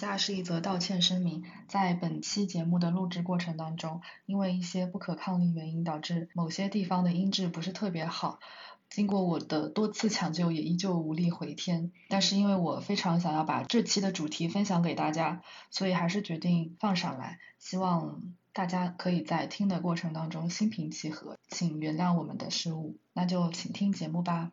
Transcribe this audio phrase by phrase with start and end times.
[0.00, 8.40] 下是一则道歉声明，在本期节目的录制过程当中，因为一些不可抗力原因，导致某些地方的音质不是特别好。
[8.88, 11.92] 经过我的多次抢救，也依旧无力回天。
[12.08, 17.38] 但是因为我非常想要把这期的主题分享给大家，所以还是决定放上来。
[17.58, 18.22] 希望
[18.54, 22.96] 大家可以在听的过程当中心平气和，请原谅我们的失误。
[23.12, 24.50] 那就请听节目吧。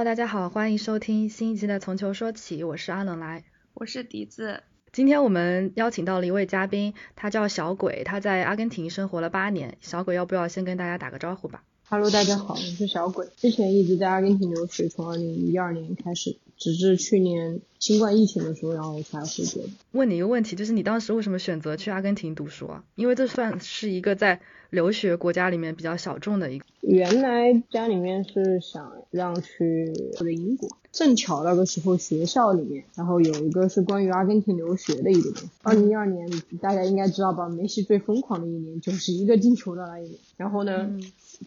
[0.00, 4.62] Hello，大家好，欢迎收听新一期的《从球说起》，我是阿冷来，我是笛子。
[4.94, 9.76] 今天我们邀请到了一位嘉宾，他叫小鬼，他在阿根廷生活了八年。
[9.82, 19.64] 小鬼，要不要先跟大家打个招呼吧？Hello，大家好，我是小鬼，之前一直在阿根廷留学，从二零一二年开始，直至去年新冠疫情的时候，然后才回国。
[19.92, 22.84] 问你一个问题，就是你当时为什么选择去阿根廷读书啊？
[22.96, 26.66] 因为这算是一个在留学国家里面比较小众的一个。
[26.82, 29.90] 原来家里面是想让去
[30.30, 30.68] 英国。
[30.92, 35.48] 正巧那个时候学校里面，然后有一个是关于阿根廷留学的一个东西。
[35.62, 36.28] 二零一二年
[36.60, 37.48] 大家应该知道吧？
[37.48, 40.18] 梅西最疯狂的一年，九十一个进球的那一年。
[40.36, 40.90] 然后呢，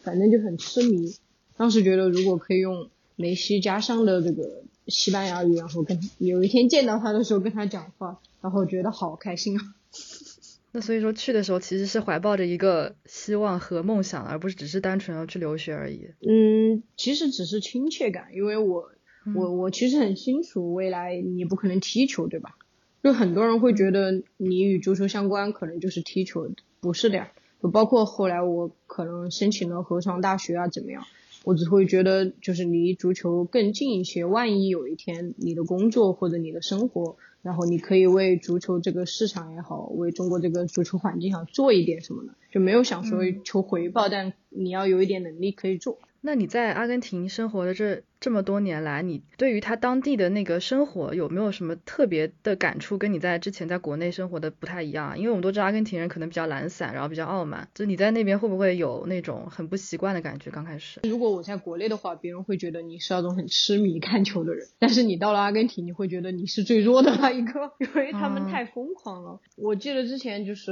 [0.02, 1.14] 反正就很痴迷。
[1.56, 9.76] 当时觉得如果可以用梅西家乡的这个西班牙语，然后跟有一天见到他的时候跟他讲话，然后觉得好开心啊。
[10.76, 16.10] 那所以说去的时候其实是怀抱着一个希望和梦想，而不是只是单纯要去留学而已。
[16.22, 18.90] 嗯，其实只是亲切感，因为我。
[19.38, 22.58] 我我其实很清楚，未来你不可能踢球，对吧？
[23.02, 27.32] 就很多人会觉得你与足球相关，可能就是踢球，不是的呀。
[27.62, 31.06] 就包括后来我可能申请了合唱大学啊，怎么样？
[31.44, 34.26] 我只会觉得就是离足球更近一些。
[34.26, 46.00] 万一有一天你的工作或者你的生活，然后你可以为足球这个市场也好，为中国这个足球环境好做一点什么呢，就没有想说求回报，但你要有一点能力可以做。
[46.22, 52.98] 那你在阿根廷生活的这这么多年来，你对于他当地的那个生活有没有什么特别的感触？
[52.98, 57.68] 跟你在之前在国内生活的不太一样，因为我们都知道阿根廷人可能比较懒散，然后比较傲慢。
[57.76, 60.50] 就你在那边会不会有那种很不习惯的感觉？
[60.52, 69.42] 刚开始，如果我在国内的话，别人会觉得你是那种很痴迷看球的人，但是你到了阿根廷，你会觉得你是最弱的那一个， 因为他们太疯狂了。
[69.58, 70.72] 我记得之前就是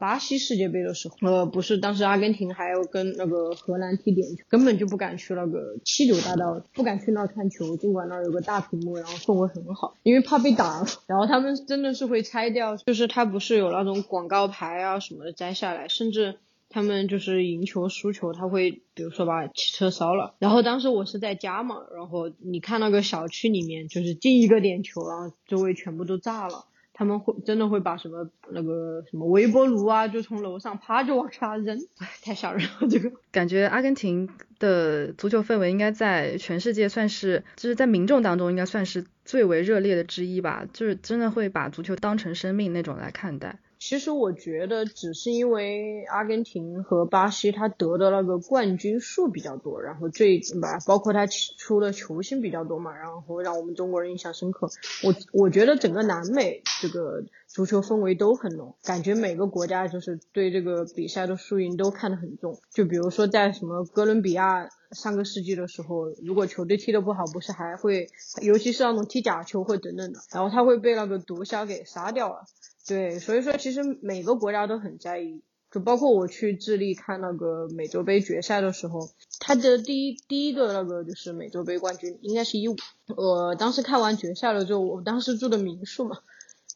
[0.00, 7.26] 巴西世界杯的时候，呃，不是当时阿根廷还要跟那个荷兰踢点球，根本就不敢去那个七九大道，不不敢去那儿。
[7.26, 10.86] 看球，尽管那儿有个大屏幕，然后氛围很好，因为怕被打。
[11.08, 16.38] 然后他们真的是会拆掉，就是他不是有那种广告牌啊什么的摘下来，甚至
[16.68, 20.36] 他们就是赢球输球，他会比如说把汽车烧了。
[20.38, 26.66] 然后当时我是在家嘛，然后你看那个小区里面，就是进一个点球，然后周围全部都炸了。
[26.98, 33.12] 他们会真的会把什么那个什么微波炉啊，就从楼上啪就往下扔， 哎，太吓人了 这个。
[33.30, 34.26] 感觉阿根廷
[34.58, 43.58] 的足球氛围应该在全世界算是，就是在民众当中应该算是最为热烈的之一吧，就是真的会把足球当成生命那种来看待。
[43.78, 54.68] 其实我觉得只是因为阿根廷和巴西他得的那个冠军数比较多，然后最吧，包括他出的球星比较多嘛，然后让我们中国人印象深刻。
[55.04, 62.58] 我我觉得整个南美这个足球氛围都很浓，感觉每个国家就是对这个比赛的输赢都看得很重。
[62.72, 68.08] 就比如说在什么哥伦比亚上个世纪的时候，如果球队踢得不好，不是还会，
[68.42, 72.46] 尤其是那种踢假球会等等的，然后他会被那个毒枭给杀掉了。
[72.86, 79.10] 对，所以说其实每个国家都很在意，就包括我去智利看那个美洲杯决赛的时候，
[79.40, 82.76] 他的第一第一个那个就是美洲杯冠军，应该是一五。
[83.16, 86.18] 我当时看完决赛了之后，我当时住的民宿嘛，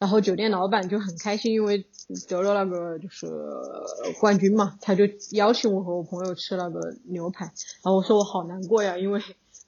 [0.00, 1.86] 然后酒店老板就很开心，因为
[2.28, 3.28] 得了那个就是
[4.18, 9.20] 冠军嘛，他就邀请我和我朋友吃那个牛排，然后我说我好难过呀，因为。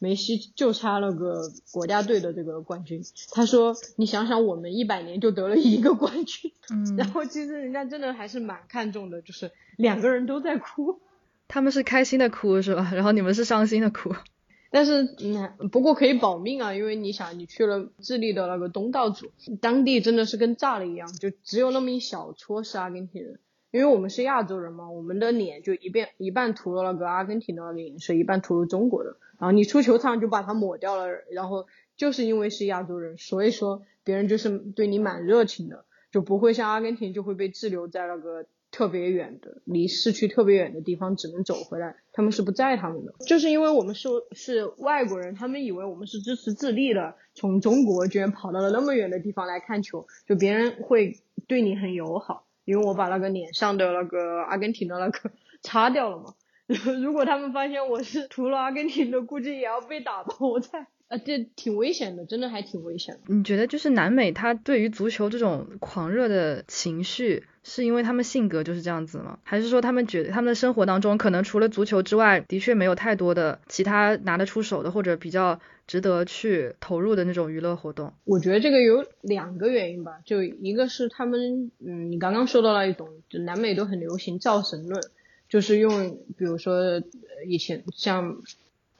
[0.02, 3.04] 梅西就差了个国家队的这个冠军。
[3.30, 10.98] 他说：“你想想，我们一百年就得了一个冠军。”嗯， 然后其实人家真的还是蛮看重的，就是两个人都在哭。
[11.46, 12.90] 他们是开心的哭是吧？
[12.92, 14.12] 然后你们是伤心的哭。
[14.72, 23.38] 但是，嗯，不过可以保命啊，因为你想，你去了智利的那个东道主，当地真的是跟炸了一样，就只有那么一小撮是阿根廷人。
[23.72, 29.16] 因为我们是亚洲人嘛，我们的脸就一半一半涂了那个阿根廷的那个颜色，一半涂了中国的。
[29.38, 31.66] 然后你出球场就把它抹掉了，然后
[31.96, 43.14] 就是因为是亚洲人，所以说别人就是对你蛮热情的，就不会像阿根廷就会被滞留在那个特别远的，离市区特别远的地方只能走回来，他们是不载他们的。
[43.26, 51.18] 就是因为我们是是外国人，他们以为我们是支持智利的，从中国居然跑到了那么远的地方来看球，就别人会
[51.48, 55.30] 对你很友好，因为我把那个脸上的那个阿根廷的那个
[55.62, 56.34] 擦掉了嘛。
[57.02, 60.86] 如果他们发现我是 涂了阿根廷的，估计也要被打吧，我猜。
[61.12, 63.34] 啊，这挺危险的，真的还挺危险的。
[63.34, 69.38] 你觉得就是南美，他对于足球这种狂热的情绪，是因为他们性格就是这样子吗？
[69.42, 78.14] 还是说他们觉得他们的生活当中，可能除了足球之外，的确没有太多的其他拿得出手的或者比较值得去投入的那种娱乐活动？
[78.24, 85.02] 我觉得这个有两个原因吧，就一个是他们，嗯，你刚刚说到了一种，就南美都很流行造神论，
[85.50, 87.02] 就是用，比如说
[87.46, 88.38] 以前像。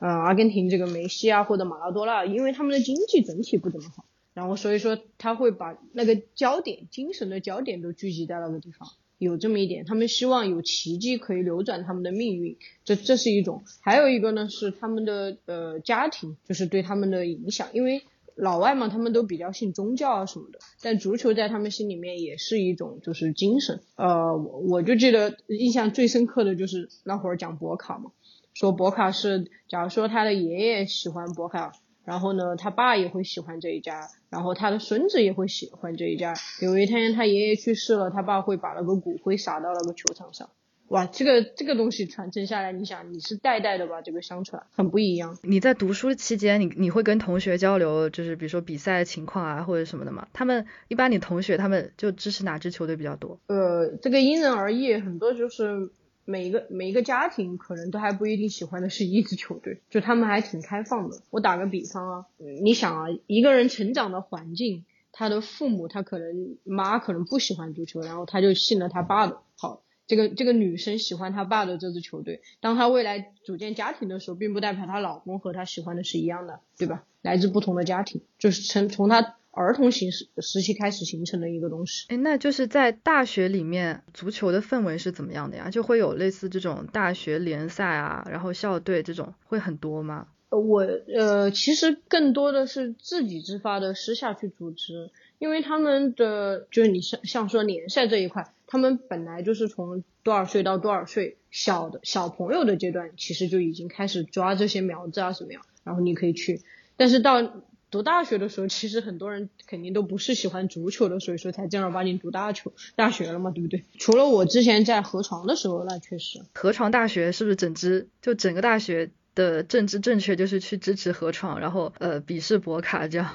[0.03, 4.05] 呃，阿根廷这个梅西啊，或者马拉多纳，因为他们的经济整体不怎么好，
[4.35, 8.89] 然后所以说他会把那个焦点、精神的焦点都聚集在那个地方，
[9.19, 13.63] 有这么一点，他们希望有奇迹可以扭转他们的命运，这这是一种。
[13.81, 18.03] 还有一个呢是他们的呃家庭，就是对他们的影响，因为
[18.35, 23.81] 老外嘛，他们都比较信宗教啊什么的，但足球在他们心里面也是一种就是精神。
[23.95, 28.11] 呃，我我就记得印象最深刻的就是那会儿讲博卡嘛。
[28.55, 31.73] 说博卡是，假如说他的爷爷喜欢博卡，
[32.05, 36.35] 然后呢，他爸也会喜欢这一家，然后他的孙子也会喜欢这一家。
[36.61, 40.51] 有一天他爷爷去世了，他爸会把那个骨灰撒到那个球场上。
[40.89, 45.39] 哇，这个这个东西传承下来，你想你是代代的把这个相传，很不一样。
[45.43, 50.29] 你在读书期间，你你会跟同学交流，就是比如说比赛情况啊或者什么的吗？
[50.35, 53.41] 他们一般你同学他们就支持哪支球队比较多？
[53.47, 55.91] 呃，这个因人而异，很多就是。
[56.25, 61.21] 每一个每一个家庭可能都还不一定喜欢的是一支球队，就他们还挺开放的。
[61.31, 62.27] 我打个比方啊，
[62.63, 69.39] 你想啊，一个人成长的环境，他的父母他可能妈可能不喜欢足球，然后他就信了他爸的。
[69.59, 77.05] 好，这个这个女生喜欢他爸的这支球队，当他未来组建家庭的时候，并不代表她老公和她喜欢的是一样的，对吧？
[77.21, 79.37] 来自不同的家庭，就是从从他。
[79.55, 85.69] 儿童形式时期开始形成的一个东西，哎，那就是在大学里面，足球的氛围是怎么样的呀？
[85.71, 90.29] 就会有类似这种大学联赛啊，然后校队这种会很多吗？
[90.49, 106.63] 呃，我呃，其实更多的是自己自发的私下去组织，因为他们的就是你像像说联赛这一块，他们本来就是从多少岁到多少岁小的小朋友的阶段，其实就已经开始抓这些苗子啊什么样，然后你可以去，
[106.97, 107.53] 但是到。
[107.93, 113.85] 读大学的时候，其实很多人肯定都不是喜欢足球的，所以说才正儿八经读大球大学了嘛，对不对？
[113.99, 116.41] 除了我之前在河床的时候，那确实。
[116.55, 123.31] 河床大学是不是整支就整个大学的政治正确就是去支持河床，然后呃鄙视博卡这样？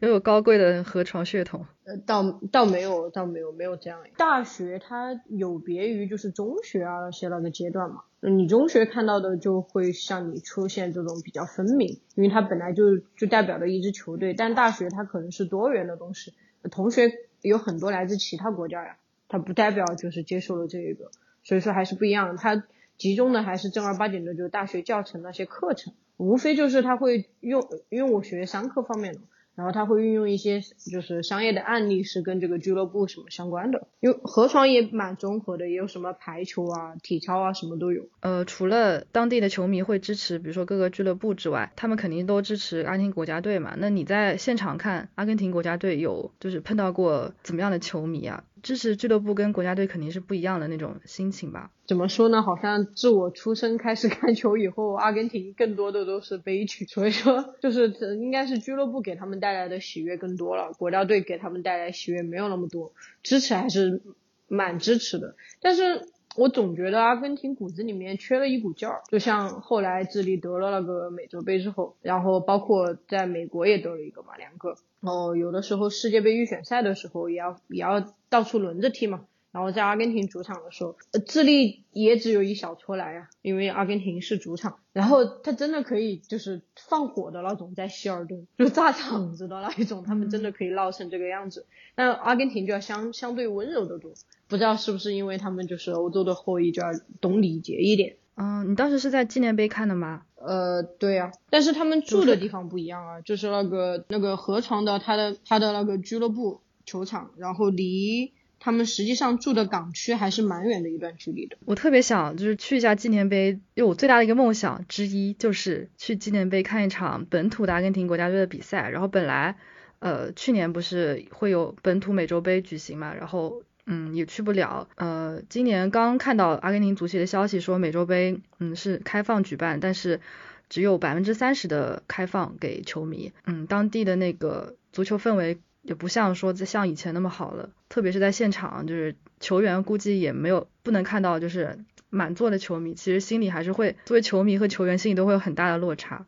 [0.00, 1.66] 拥有高贵的河床血统？
[1.84, 4.00] 呃，倒倒没有，倒没有，没有这样。
[4.16, 8.02] 大学它有别于就是中学啊那些那个阶段嘛。
[8.30, 14.34] 你中学看到的就会像你出现这种比较分明，因为它本来就就代表了一支球队。
[14.34, 16.32] 但大学它可能是多元的东西，
[16.70, 17.12] 同学
[17.42, 18.96] 有很多来自其他国家呀，
[19.28, 21.10] 它不代表就是接受了这个，
[21.42, 22.36] 所以说还是不一样。
[22.36, 22.64] 它
[22.96, 29.20] 集中的还是正儿八经的，就是大学教程那些课程，无非就是他会用用我学商科方面的。
[29.54, 33.86] 然后他会运用一些就是商业的案例，是跟这个俱乐部什么相关的。
[34.00, 38.02] 因为河床也蛮综合的，也有什么排球啊、体操啊，什么都有。
[38.20, 43.74] 呃，除了当地的球迷会支持，比如说各个俱乐部之外，他们肯定都支持阿根廷国家队嘛。
[43.78, 48.44] 那你在现场看阿根廷国家队，有就是碰到过怎么样的球迷啊？
[48.64, 51.70] 支持俱乐部跟国家队肯定是不一样的那种心情吧？
[51.86, 52.42] 怎么说呢？
[52.42, 62.92] 好像自我出生开始看球以后，阿根廷更多的都是悲剧，所以说就是应该是俱乐部给他们带来的喜悦更多了，国家队给他们带来喜悦没有那么多。
[63.22, 64.00] 支持还是
[64.48, 74.76] 蛮支持的，但是我总觉得阿根廷骨子里面缺了一股劲儿，就像后来智利得了那个美洲杯之后，然后包括在美国也得了一个嘛，两个。
[75.00, 79.26] 哦，有的时候世界杯预选赛的时候也要也要到处轮着踢嘛。
[79.52, 84.80] 然后在阿根廷主场的时候，呃，智利也只有一小撮来啊，因为阿根廷是主场。
[84.92, 91.66] 然后他真的可以就是放火的那种，在希尔顿就炸场子的那一种，他们真的可以闹成这个样子。
[91.94, 94.10] 那阿根廷就要相相对温柔的多，
[94.48, 96.88] 不知道是不是因为他们就是欧洲的后裔，就要
[97.20, 98.16] 懂礼节一点。
[98.36, 100.22] 嗯，你当时是在纪念碑看的吗？
[100.34, 111.56] 呃，对呀，但是他们住的地方不一样啊，就是那个那个河床的他的他的那个俱乐部球场，然后离他们实际上住的港区还是蛮远的一段距离的。
[111.64, 118.90] 我特别想就是去一下纪念碑，因为我最大的一个梦想之一就是去纪念碑看一场本土的阿根廷国家队的比赛。
[118.90, 119.56] 然后本来
[120.00, 123.62] 呃去年不是会有本土美洲杯举行嘛，然后。
[123.86, 124.88] 嗯，也去不了。
[124.96, 130.20] 呃，今年刚看到阿根廷足协的消息说美洲杯，嗯，是开放举办，但是
[130.68, 133.32] 只有百分之三十的开放给球迷。
[133.46, 146.26] 嗯，当地的那个足球氛围也不像说像以前那么好了，特别是在现场，就是球员估计也没有不能看到就是满座的球迷，其实心里还是会作为球迷和球员心里都会有很大的落差。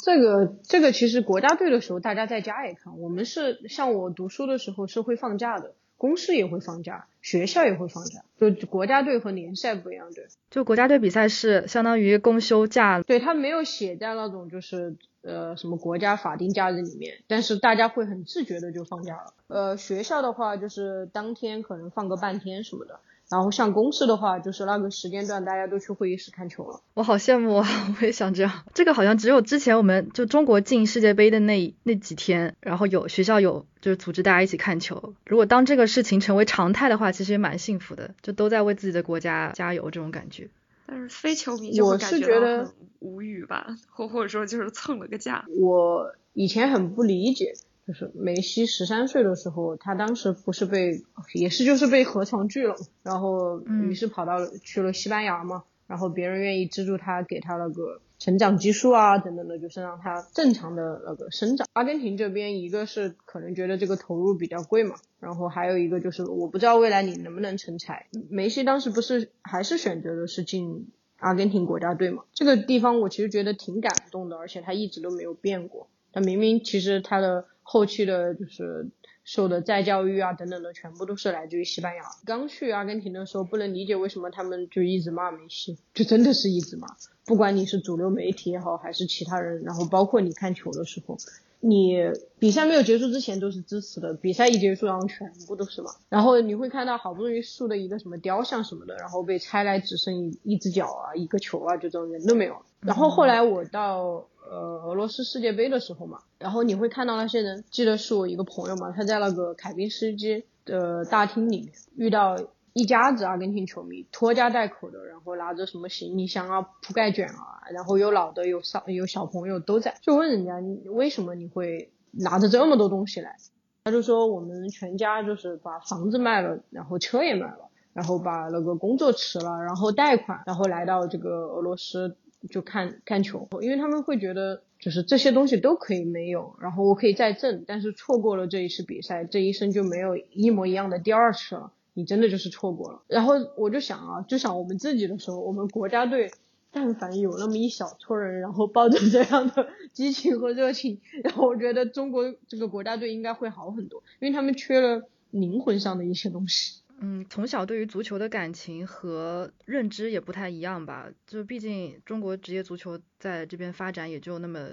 [0.00, 5.74] 这个这个其实国家队的时候大家在家也看，我们是像我读书的时候是会放假的。
[5.98, 10.26] 公司也会放假，学校也会放假，就国家队和联赛不一样，对。
[10.48, 19.34] 就国家队比赛是相当于公休假，对他没有写在那种就是呃什么国家法定假日里面，但是大家会很自觉的就放假了。
[19.48, 23.00] 呃，学校的话就是当天可能放个半天什么的。
[23.30, 26.80] 然后像公司的话，就是那个时间段大家都去会议室看球了。
[26.94, 27.68] 我好羡慕啊，
[28.00, 28.64] 我也想这样。
[28.72, 35.14] 这个好像只有之前我们就中国进世界杯的那那几天，然后有学校有就是组织大家一起看球。
[35.26, 40.48] 如果当这个事情成为常态的话，其实也蛮幸福的，就都在为自己的国家加油这种感觉。
[40.86, 45.44] 但是非球迷就会感觉到很无语吧，或或者说就是蹭了个假。
[45.60, 47.52] 我以前很不理解。
[47.88, 51.00] 就是梅西十三岁的时候，他当时不是被
[51.32, 61.66] 也是就是被河床拒了，然后于是跑到去了西班牙嘛，然后别人愿意资助他，给他那个成长激素啊等等的，就是让他正常的那个生长。
[61.72, 68.08] 阿根廷这边一个是可能觉得这个投入比较贵嘛，然后还有一个就是我不知道未来你能不能成才。
[68.28, 75.88] 梅西当时不是还是选择的是进阿根廷国家队嘛，这个地方我其实觉得挺感动的，而且他一直都没有变过。
[76.12, 77.46] 他明明其实他的。
[77.70, 78.88] 后期的就是
[79.24, 82.02] 受的再教育啊等等的，全部都是来自于西班牙。
[82.24, 86.88] 刚去阿根廷的时候，不能理解为什么他们就一直骂梅西，就真的是一直骂。
[87.26, 91.18] 不管你是主流媒体也好，还是其他人，然后包括你看球的时候，
[91.60, 91.98] 你
[92.38, 95.90] 比赛没有结束之前都是支持的，比赛一结束，然后全部都是骂。
[96.08, 102.56] 然后你会看到好不容易竖的一个什么雕像什么的，然后被拆来只剩一一只脚啊，一个球啊，就这种人都没有。
[102.80, 104.26] 然后后来我到。
[104.50, 112.38] 呃，俄罗斯世界杯的时候嘛，然后你会看到那些人，记得是我一个朋友嘛，他在那个凯宾斯基的大厅里面遇到
[112.72, 120.58] 一家子阿根廷球迷，拖家带口的，然后拿着什么行李箱啊、铺盖卷啊，然后有老的有少有小朋友都在，就问人家
[120.92, 123.36] 为什么你会拿着这么多东西来，
[123.84, 132.16] 他就说我们全家就是把房子卖了，然后车也卖了，然后把那个工作辞了，然后贷款，然后来到这个俄罗斯。
[132.48, 143.02] 就看看球，因为他们会觉得就是这些东西都可以没有，然后我可以再挣，但是错过了这一次比赛，这一生就没有一模一样的第二次了，你真的就是错过了。
[143.08, 146.30] 然后我就想啊，就想我们自己的时候，我们国家队
[146.70, 156.82] 但凡有那么一小撮人，然后抱着这样的 激情和热情，然后我觉得中国这个国家队应该会好很多，因为他们缺了灵魂上的一些东西。
[157.00, 164.68] 嗯，从小对于足球的感情和认知也不太一样吧，就毕竟中国职业足球在这边发展也就那么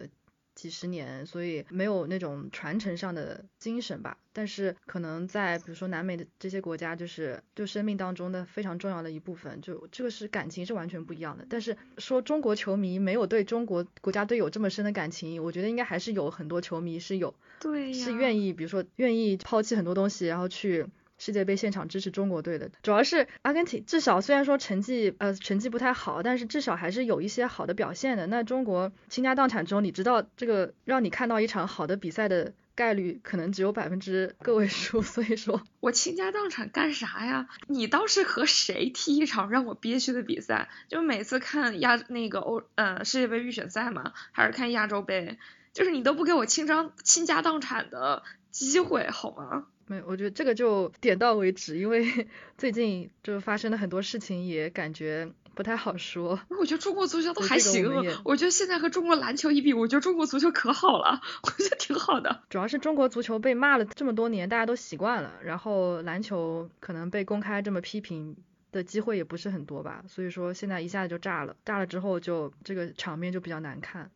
[0.56, 4.18] 几十年，所以没有那种传承上的精神吧。
[4.34, 11.46] 但是可能在比如说南美的这些国家，就是就生命当中的非常重要的一部分，就这个是感情是完全不一样的。
[11.48, 20.88] 但是说中国球迷没有对中国国家队有这么深的感情，我觉得应该还是有很多球迷是有，对，是愿意比如说愿意抛弃很多东西，然后去。
[21.18, 28.28] 世界杯现场支持中国队的，主要是阿根廷，至少虽然说成绩呃成绩不太好，但是至少还是有一些好的表现的。
[28.28, 37.48] 那中国倾家荡产中，你知道这个让你看到一场好的比赛的概率可能只有百分之个位数， 所以说我倾家荡产干啥呀？
[37.68, 40.68] 你倒是和谁踢一场让我憋屈的比赛？
[40.90, 45.38] 就每次看亚那个欧呃世界杯预选赛嘛，还是看亚洲杯，
[45.72, 49.68] 就是你都不给我倾张倾家荡产的机会好吗？
[49.88, 52.28] 没有，我觉得这个就点到为止，因为
[52.58, 56.40] 最近就发生了很多事情，也感觉不太好说。
[56.50, 57.86] 我觉得中国足球都还行，
[58.24, 62.42] 我觉得现在和中国篮球一比，我觉得中国足球可好了， 我觉得挺好的。
[62.50, 68.36] 主要是中国足球被骂了这么多年，大家都习惯了，然后篮球可能被公开这么批评。
[68.76, 74.12] 的机会也不是很多吧，所以说现在一下子就炸了，炸了之后就这个场面就比较难看。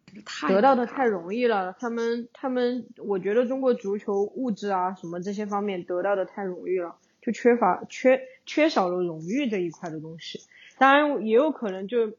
[0.48, 10.40] 得到的太容易了，他们他们，我觉得中国足球物质啊什么这些方面得到的太容易了，就缺乏缺缺少了荣誉这一块的东西。
[10.78, 12.14] 当然也有可能就。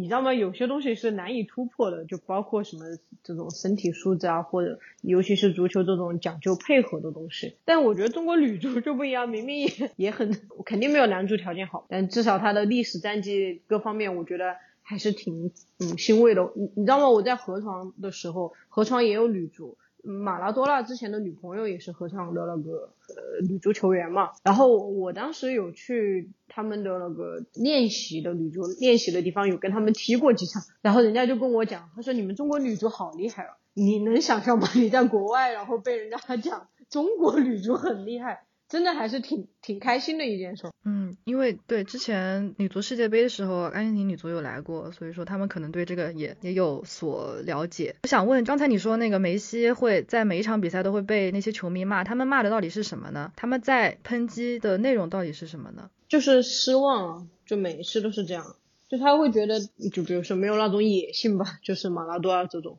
[0.00, 0.32] 你知道吗？
[0.32, 2.84] 有些东西是难以突破的，就包括什么
[3.22, 7.56] 这种身体素质啊，或者尤其是足球这种讲究配合的东西。
[7.64, 16.50] 但我觉得中国女足就不一样，明明也也很肯定没有男足条件好，但至少他的历史战绩各方面，我觉得还是挺嗯欣慰的。
[16.54, 17.10] 你你知道吗？
[17.10, 34.68] 我在河床的时候，河床也有女足，马拉多纳之前的女朋友也是合唱的那个呃女足球员嘛，然后我当时有去他们的那个练习的女足练习的地方，有跟他们踢过几场，然后人家就跟我讲，他说你们中国女足好厉害啊，你能想象吗？
[34.76, 38.44] 你在国外，然后被人家讲中国女足很厉害。
[38.68, 40.64] 真的还是挺挺开心的一件事。
[40.84, 47.96] 嗯，因为对之前女足世界杯的时候，阿根廷女足有来过，所以说他们可能对这个也也有所了解。
[48.02, 53.32] 我想问，刚才你说那个梅西会在每一场比赛都会被那些球迷骂，他们骂的到底是什么呢？
[53.36, 55.90] 他们在抨击的内容到底是什么呢？
[56.06, 58.56] 就是失望，就每一次都是这样，
[58.88, 59.60] 就他会觉得，
[59.92, 62.78] 就比如说没有那种野性吧，就是马拉多纳这种，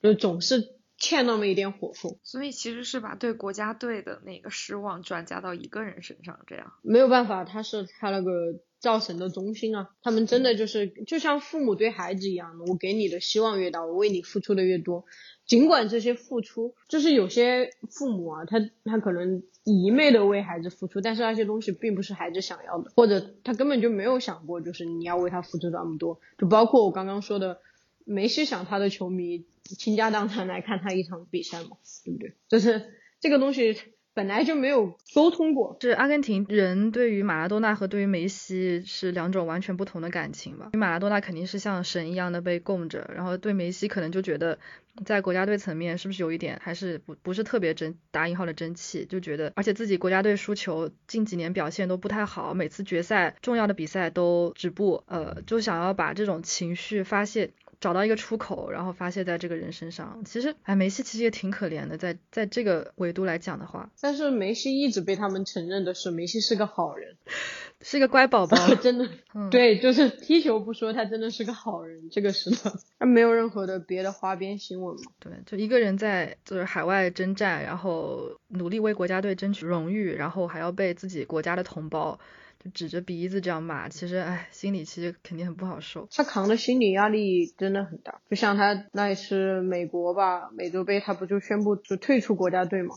[0.00, 0.74] 就总是。
[0.96, 8.30] 欠那么一点火候，所以其实是把对国家队的那个失望转嫁到一个人身上，这样没有办法，他是他那个
[8.78, 9.90] 造神的中心啊。
[10.02, 15.04] 他们真的就是就像父母对孩子一样的，我给你的希望越大，我为你付出的越多。
[15.46, 26.18] 尽管这些付出，就是有些父母啊，他他可能一昧的为孩子付出，但是那些东西并不是孩子想要的，或者他根本就没有想过，就是你要为他付出那么多。
[26.38, 27.58] 就包括我刚刚说的，
[28.04, 29.44] 梅西想他的球迷。
[29.66, 31.70] 倾家荡产来看他一场比赛嘛，
[32.04, 32.34] 对不对？
[32.50, 33.74] 就是这个东西
[34.12, 35.78] 本来就没有沟通过。
[35.80, 40.68] 是阿根廷人对于马拉多纳和对于梅西是两种完全不同的感情吧？
[40.74, 44.58] 马拉多纳肯定是像神一样的被供着，然后对梅西可能就觉得
[45.06, 57.54] 在国家队层面是不是有一点还是不不是特别争打引号的争气，就觉得而且自己国家队输球近几年表现都不太好，每次决赛重要的比赛都止步，呃，就想要把这种情绪发泄。
[57.84, 60.22] 找到一个出口，然后发泄在这个人身上。
[60.24, 63.90] 其实，哎，梅西其实也挺可怜的，在在这个维度来讲的话。
[64.00, 67.18] 但是梅西一直被他们承认的是，梅西是个好人，
[67.82, 68.56] 是个乖宝宝。
[68.80, 69.06] 真的，
[69.50, 72.72] 对，就是踢球不说，他真的是个好人，这个是的。
[72.98, 75.12] 他没有任何的别的花边新闻嘛？
[75.20, 82.18] 对，就一个人在就是海外征战，然后努力为国家队争取荣誉，然后还要被自己国家的同胞。
[82.72, 86.08] 指着鼻子这样骂，其实哎，心里其实肯定很不好受。
[86.10, 92.94] 他扛的心理压力真的很大，就像他那一次美国吧，美洲杯他不就宣布就退出国家队嘛？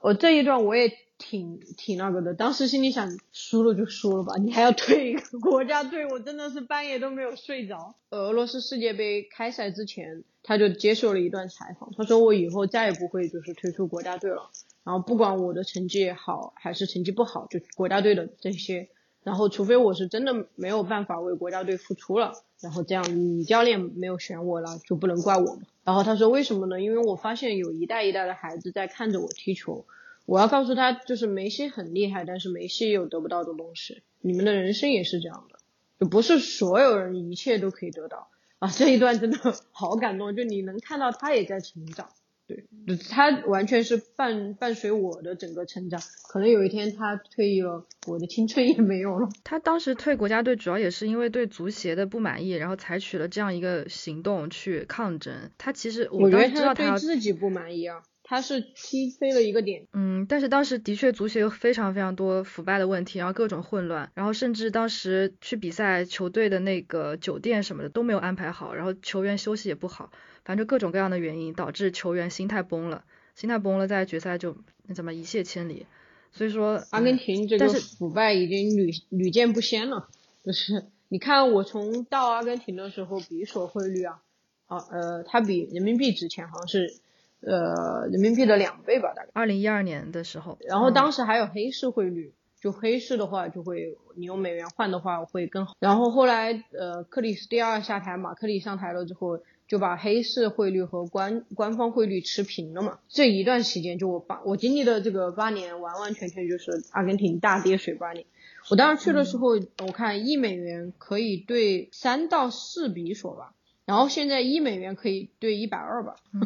[0.00, 7.96] 我这一段我也挺挺那个的，当时心里想，输了就输了吧，你还要退一个国家队，我真的是半夜都没有睡着。
[8.10, 14.50] 俄罗斯世界杯开赛之前，他就接受了一段采访，他说我以后再也不会就是退出国家队了，
[14.84, 18.90] 然后不管我的成绩好还是成绩不好，就国家队的这些。
[19.26, 23.02] 然后，除非我是真的没有办法为国家队付出了，然后这样
[23.36, 25.62] 女教练没有选我了，就不能怪我嘛。
[25.82, 26.80] 然后他说为什么呢？
[26.80, 29.84] 因为我发现有一代一代的孩子在看着我踢球，
[30.26, 35.58] 我要告诉他，就是梅西很厉害，但是梅西有得不到的东西，你们的人生也是这样的，
[35.98, 38.28] 就不是所有人一切都可以得到
[38.60, 38.68] 啊。
[38.68, 39.38] 这一段真的
[39.72, 42.10] 好感动，就你能看到他也在成长。
[42.48, 42.64] 对，
[43.10, 46.00] 他完全是伴伴随我的整个成长，
[46.32, 49.28] 可能有一天他退役了，我的青春也没有了。
[49.42, 55.50] 他当时退国家队，主要也是因为对足协的不满意，然后采取了这样一个行动去抗争。
[55.58, 59.88] 他其实我觉得他对自己不满意啊，他是踢飞了一个点。
[59.92, 70.12] 嗯，但是当时的确足协有非常非常多腐败的问题，然后各种混乱，然后甚至当时去比赛球队的那个酒店什么的都没有安排好，然后球员休息也不好。
[70.46, 73.02] 反正各种各样的原因导致球员心态崩了，
[73.34, 75.86] 心态崩了，在决赛就那怎么一泻千里。
[76.30, 80.08] 所以说，阿根廷这个腐败已经屡屡见不鲜了。
[80.44, 84.22] 就是你看，我从到阿根廷的时候，比索汇率啊，
[84.66, 86.94] 啊呃，它比人民币值钱，好像是
[87.40, 89.30] 呃人民币的两倍吧，大概。
[89.32, 90.58] 二零一二年的时候。
[90.60, 95.74] 然后当时还有黑市汇率，就黑市的话就会你用美元换的话会更好。
[95.80, 99.40] 然后后来呃克里斯蒂亚下台，马克里上台了之后。
[99.68, 102.98] 就把黑市汇率和官官方汇率持平了嘛？
[103.08, 108.24] 这一段时间就我八我经历的这个八年，完完全全就是阿根廷大跌水八年。
[108.70, 116.14] 我当时去的时候，我看一美元可以兑三到四比索吧，然后现在一美元可以兑一百二吧。
[116.32, 116.40] 嗯，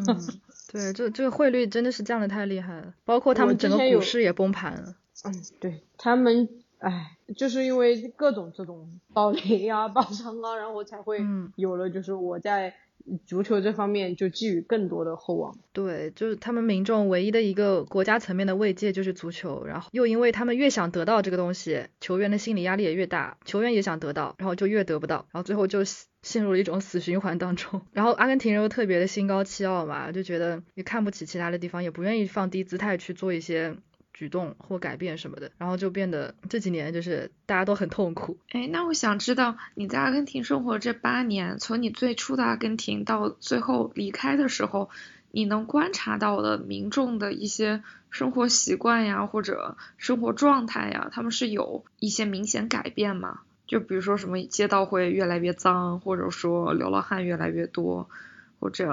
[0.72, 4.94] 对，这这个汇率真的是降的太厉害了，包括他们整个股市也崩盘了。
[5.24, 11.20] 嗯，对他们，唉，就是因为各种这种暴雷啊、暴仓啊，然后才会
[11.56, 12.74] 有了，就是我在。
[13.26, 15.56] 足球这方面就寄予更多的厚望。
[15.72, 27.82] 对，就是他们民众唯一的一个国家层面的慰藉就是足球，然后又因为他们越想得到这个东西，球员的心理压力也越大，球员也想得到，然后就越得不到，然后最后就陷入了一种死循环当中。
[27.92, 33.76] 然后阿根廷人又特别的心高气傲嘛，就觉得也看不起其他的地方，也不愿意放低姿态去做一些。
[34.12, 38.38] 举动或改变什么的，然后就变得这几年就是大家都很痛苦。
[38.50, 44.90] 哎，那我想知道你在阿根廷生活这八年，从你最初的阿根廷到最后离开的时候，
[45.30, 53.40] 你能观察到的民众的一些生活习惯呀，或者生活状态呀，他们是有一些明显改变吗？
[53.66, 58.10] 就比如说什么街道会越来越脏，或者说流浪汉越来越多，
[58.60, 58.88] 或者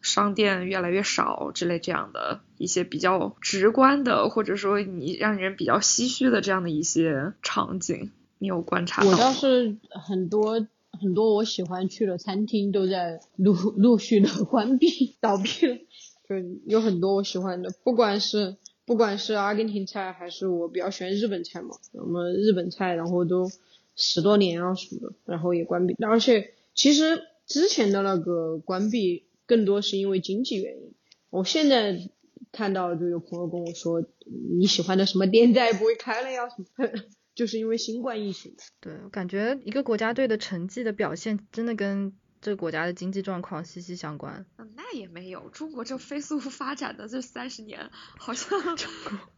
[0.00, 9.16] 商店越来越少之类这样的一些比较直观的，或者说你让人比较唏嘘的这样的一些场景，你有观察到吗？
[9.16, 10.66] 我倒是很多
[10.98, 15.76] 很多我喜欢去的餐厅都在陆陆续的关闭倒闭了，
[16.28, 23.50] 就有很多我喜欢的，不管是不管是阿根廷菜还是我比较喜欢日本菜嘛，那么日本菜然后都
[23.96, 30.94] 十多年啊什么的，然后也关闭，而且其实之前的那个关闭更多是因为经济原因，
[31.30, 31.98] 我现在
[32.52, 34.04] 看到就有朋友跟我说
[34.56, 36.88] 你喜欢的什么店再也不会开了呀什么，
[37.34, 38.54] 就是因为新冠疫情。
[38.80, 44.46] 对，我感觉一个国家队的成绩的表现真的跟这个国家的经济状况息息相关。
[44.58, 48.60] 嗯那也没有，中国这飞速发展的这三十年，好像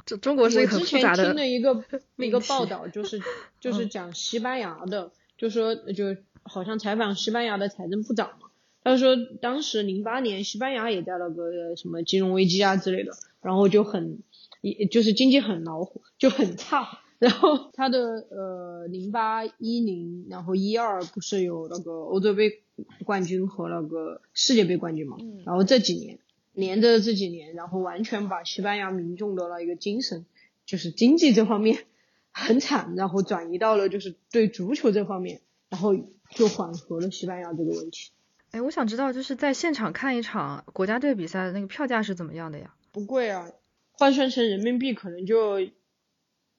[0.04, 1.82] 这中国是一个很之前听复杂的了一个
[2.16, 3.18] 一个报道， 就是
[3.58, 8.48] 就是嗯讲西班牙的，就说就好像采访西班牙的财政部长嘛，
[8.82, 14.18] 他说当时零八年西班牙也在那个什么金融危机啊之类的，然后就很
[14.60, 16.98] 也就是经济很恼火，就很差。
[17.18, 22.62] 然后他的呃零八一零，然后一二不是有那个欧洲杯
[23.04, 25.18] 冠军和那个世界杯冠军嘛？
[25.20, 26.18] 嗯然后这几年
[26.52, 30.26] 连着这几年，然后完全把西班牙民众的那一个精神，
[30.66, 31.84] 就是经济这方面
[32.32, 35.94] 很惨，然后转移到了就是对足球这方面，然后
[36.34, 38.10] 就缓和了西班牙这个问题。
[38.50, 42.74] 哎，我想知道就是在现场看一场国家队比赛的那个票价是怎么样的呀？
[42.90, 43.48] 不贵啊，
[43.92, 45.60] 换算成人民币可能就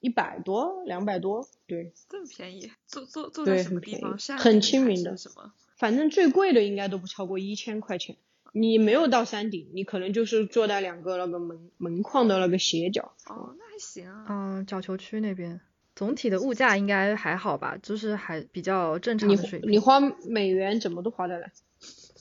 [0.00, 4.18] 一百多、两百多，对，这么便宜，坐坐坐在什么很便宜地方？
[4.18, 5.52] 山很亲民的什么？
[5.76, 8.16] 反正最贵的应该都不超过一千块钱。
[8.56, 13.12] 你没有到山顶，你可能就是坐在两个那个门门框的那个斜角。
[13.26, 14.26] 哦，那还行啊。
[14.28, 15.60] 嗯，角球区那边
[15.94, 19.70] 总体的物价应该还好吧，就是还比较正常你的水平。
[19.70, 21.52] 你花美元怎么都花得来，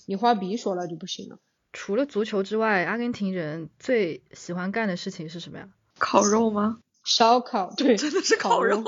[0.06, 1.40] 你花比索那就不行了。
[1.72, 5.70] 除了足球之外，阿根廷人最喜欢干的事情是什么呀？
[5.98, 6.80] 烤肉吗？
[7.04, 8.84] 烧烤，对，真的是烤烤肉。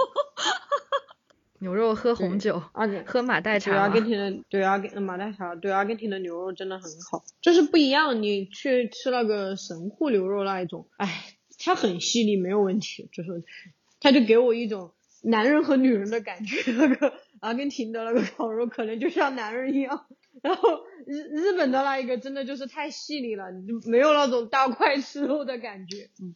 [1.60, 8.22] 牛肉喝红酒，阿根喝马黛对阿根廷的对阿根马黛茶对阿根廷的牛肉真的很好，就是不一样。
[8.22, 13.44] 你去吃那个神户牛肉那一种，哎，它很细腻没有问题，就是
[14.06, 14.92] 它就给我一种
[15.24, 16.72] 男人和女人的感觉。
[16.74, 20.06] 那个阿根廷的那个烤肉可能就像男人一样，
[20.44, 26.12] 然后日日本的那一个真的就是太细腻了，就没有那种大块吃肉的感觉。
[26.22, 26.36] 嗯，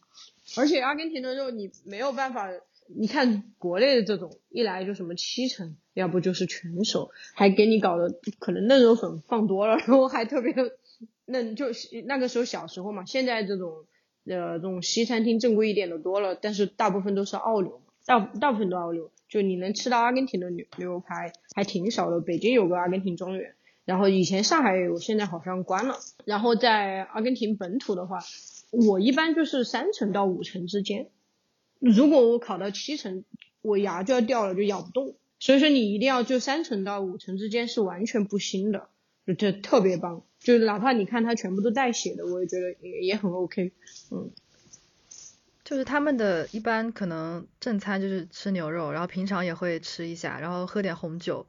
[0.56, 2.48] 而且阿根廷的肉你没有办法。
[2.92, 10.52] 你看国内的这种，一来就什么七成，要不就是全熟，还给你搞的可能嫩肉粉放多了，然后还特别
[11.26, 13.04] 嫩，就是那个时候小时候嘛。
[13.04, 13.84] 现在这种
[14.24, 22.20] 呃这种西餐厅正规一点的多了，但是大部分都是澳牛，大大部分都澳牛，就你能吃到阿根廷的牛牛排还挺少的。
[22.20, 23.54] 北京有个阿根廷庄园，
[23.84, 25.96] 然后以前上海有，现在好像关了。
[26.24, 28.20] 然后在阿根廷本土的话，
[28.70, 31.08] 我一般就是三成到五成之间。
[31.78, 33.24] 如果我烤到七成，
[33.62, 35.14] 我牙就要掉了，就咬不动。
[35.38, 38.88] 所以说你一定要就三成到五成之间是完全不腥的，
[39.26, 40.22] 就这特别棒。
[40.40, 43.72] 就哪怕你看它全部都带血的，我也觉得也也很 OK。
[44.10, 44.30] 嗯，
[45.62, 51.46] 就是他们的一般可能正餐就是吃牛肉，然后平常也会吃一下，然后喝点红酒。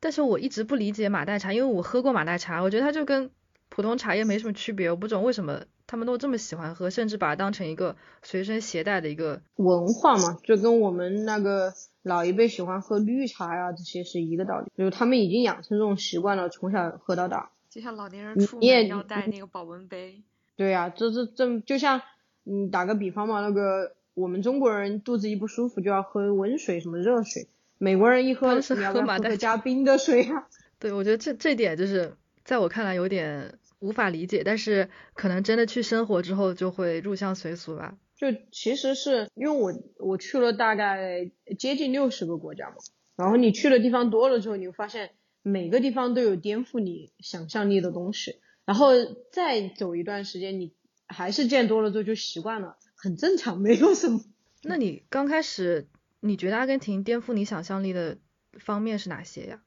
[0.00, 3.30] 但是我一直不理解马黛茶，因为我喝过马黛茶，我觉得它就跟
[3.68, 9.40] 普通茶叶没什么区别，我不懂为什么他们都这么喜欢喝，甚至把它当成一个随身携带的一个。
[9.56, 17.50] 文化嘛，就跟我们那个老一辈喜欢喝绿茶呀、这些是一个道理，就是他们已经养成这种习惯了，从小喝到大。
[17.74, 20.22] 就像老年人出门要带那个保温杯。
[20.54, 22.00] 对呀、这这这就像
[22.44, 30.46] 嗯打个比方嘛，那个我们中国人肚子一不舒服就要喝温水什么热水，美国人一喝是喝喝马黛加冰的水啊？
[30.78, 37.96] 对，我觉得这这点就是在我看来有点无法理解，但是可能真的去生活之后就会入乡随俗吧。
[38.14, 42.76] 就其实是因为我我去了大概接近六十个国家嘛，
[43.16, 45.10] 然后你去的地方多了之后，你会发现
[45.46, 48.92] 每个地方都有颠覆你想象力的东西，然后
[49.30, 50.72] 再走一段时间，你
[51.06, 54.24] 还是见多了之后就习惯了，很正常，没有什么。
[54.64, 55.86] 那你刚开始
[56.20, 58.16] 你觉得阿根廷颠覆你想象力的
[58.58, 59.60] 方面是哪些呀？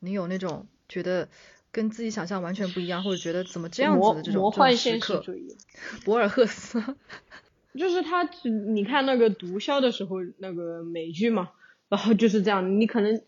[0.00, 1.28] 你有那种觉得
[1.70, 4.76] 跟自己想象完全不一样，或者觉得怎么这样子的这种魔幻？
[4.76, 5.56] 现实主义，
[6.04, 6.82] 博尔赫斯，
[7.78, 8.28] 就是他，
[8.72, 11.50] 你看那个毒枭的时候那个美剧嘛，
[11.88, 13.22] 然后就是这样，你可能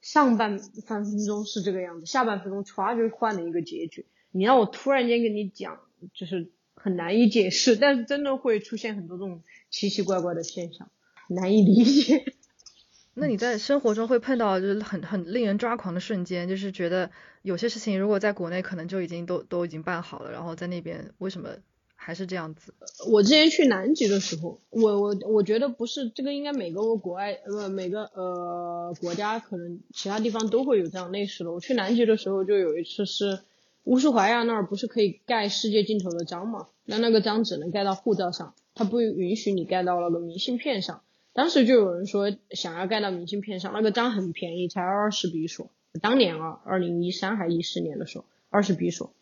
[0.00, 4.06] 上半半分钟是这个样子，下半分钟歘就换了一个结局。
[4.32, 5.80] 你让我突然间跟你讲
[6.14, 10.90] 就是很难以解释，但是真的会出现很多这种奇奇怪怪的现象，
[11.28, 12.24] 难以理解。
[13.14, 17.10] 那你在生活中会碰到就是很很令人抓狂的瞬间，就是觉得
[17.42, 21.50] 有些事情如果在国内可能就已经都都已经办好了，然后在那边为什么
[22.02, 22.72] 还是这样子？
[23.10, 31.52] 我之前去南极的时候，我我我觉得不是这个，应该每个国外呃每个呃国家可能其他地方都会有这样类似的。
[31.52, 33.40] 我去南极的时候就有一次是
[33.84, 36.68] 乌苏怀亚那儿不是可以盖世界尽头的章嘛？
[36.86, 41.02] 那那个章只能盖到护照上，它不允许你盖到那个明信片上。
[41.34, 45.70] 当时就有人说想要盖到明信片上，那个章很便宜，才二十比索。
[46.00, 49.12] 当年啊，二零一三还一四年的时候，二十比索。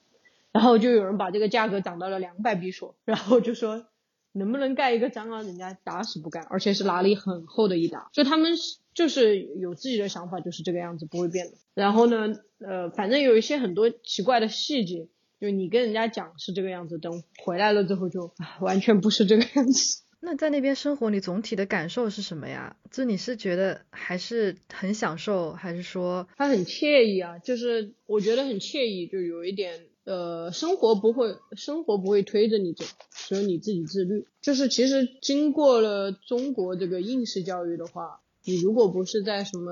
[0.58, 3.86] 然后就有人把这个价格涨到了两百比索，然后就说
[4.32, 5.40] 能不能盖一个章啊？
[5.40, 8.08] 人家打死不干，而且是拿力很厚的一沓。
[8.12, 8.50] 就他们
[8.92, 11.52] 就是有自己的想法，就是这个样子，不会变的。
[11.74, 15.06] 然后呢，呃，反正有一些很多奇怪的细节，
[15.40, 20.02] 就你跟人家讲是这个样子，等回来了之后就完全不是这个样子。
[20.20, 22.76] 那在那边生活，你总体的感受是什么呀？
[22.90, 27.38] 就你是觉得还是很享受，还是说它很惬意啊？
[27.38, 34.26] 就是我觉得很惬意，就有一点呃，生活不会，生活不会推着你走，只有你自己自律。
[34.40, 39.70] 就是其实经过了中国这个应试教育的话，你如果不是在什么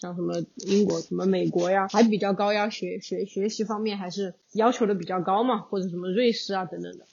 [0.00, 7.06] 像什么英国、什么美国呀，还比较高压学学学习方面还是要求的比较高嘛，或者什么瑞士啊等等的。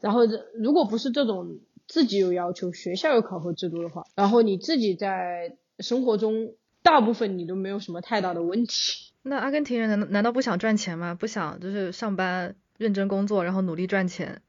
[0.00, 1.58] 然后这如果不是这种。
[1.88, 9.11] 自己有要求，学校有考核制度的话，然后你自己在生活中大部分你都没有什么太大的问题。
[9.22, 11.14] 那阿根廷人难难道不想赚钱吗？
[11.14, 14.42] 不想就是上班认真工作，然后努力赚钱？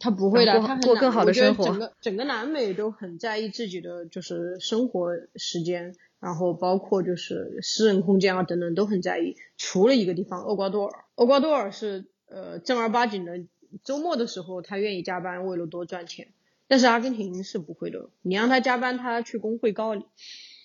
[0.00, 1.64] 他不会的，他过更好的生活。
[1.64, 9.36] 整个整个南美都很在意自己的就是生活时间，然后包括就是私人空间啊等等都很在意。
[9.58, 13.44] 除了一个地方，厄瓜多尔，厄瓜多尔是呃正儿八经的
[13.84, 16.28] 周末的时候他愿意加班，为了多赚钱。
[16.68, 20.06] 但是阿根廷是不会的，你让他加班，他去工会告你，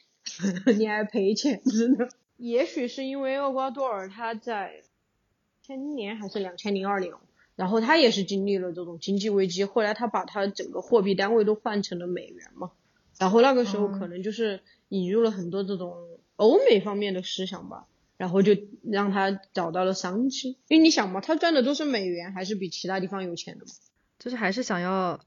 [0.77, 2.07] 你还赔钱，真的。
[2.37, 4.83] 也许是因为厄瓜多尔他在
[5.63, 7.13] 千年还是两千零二年，
[7.55, 12.71] 然后他也是经历了这种经济危机，后来他把他整个货币单位都换成了美元嘛，
[13.17, 15.95] 然后那个时候可能就是引入了很多这种
[16.35, 17.85] 欧美方面的思想吧，
[18.17, 20.57] 然后就让他找到了商机。
[20.67, 23.71] 因为你想嘛，他赚的都是美元，还是比其他地方有钱的嘛，
[24.19, 25.19] 就是还是想要。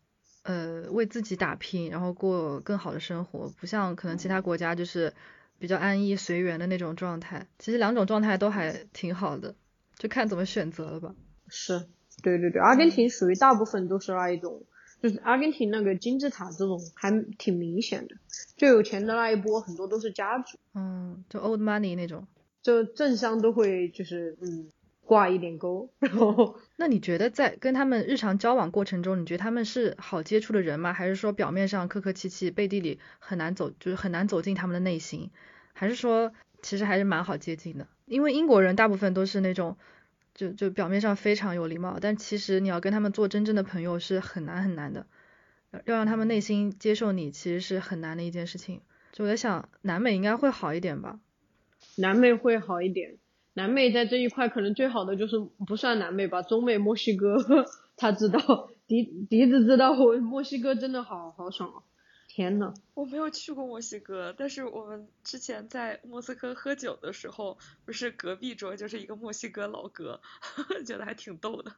[0.43, 5.13] 呃，为自己打拼，然后过更好的生活，不像可能其他国家就是
[5.61, 7.47] 比较安逸随缘的那种状态。
[7.61, 9.55] 其实两种状态都还挺好的，
[9.97, 11.15] 就看怎么选择了吧。
[11.47, 11.87] 是，
[12.23, 14.65] 对对对，阿根廷属于大部分都是那一种，
[15.01, 18.17] 就是阿根廷那个金字塔这种还挺明显的，
[18.57, 22.27] 最有钱的那一波很多都是家族，嗯，就 old money 那种，
[22.63, 24.71] 就政商都会就是嗯。
[25.11, 30.93] 挂一点钩， 然后 那你觉得在跟他们日常交往过程中，你觉得他们是好接触的人吗？
[30.93, 35.33] 还是说表面上客客气气，背地里很难走，就是很难走进他们的内心？
[35.73, 37.89] 还是说其实还是蛮好接近的？
[38.07, 39.77] 因为英国人大部分都是那种，
[40.33, 45.07] 就就表面上非常有礼貌，但其实你要跟他们做真正的朋友是很难很难的，
[45.87, 48.81] 要让他们内心接受你，其实是很难的一件事情。
[49.11, 51.19] 就我在想，南美应该会好一点吧？
[51.97, 53.17] 南美会好一点。
[53.61, 57.37] 南美在这一块可能最好的就是不算南美吧，中美墨西哥，
[57.95, 61.83] 他知道，笛笛子知道，墨西哥真的好好爽啊。
[62.41, 70.23] 天呐，我没有去过墨西哥，但是我们之前在莫斯科喝酒的时候，不是隔壁桌就是一个墨西哥老哥，
[70.87, 71.71] 觉得还挺逗的。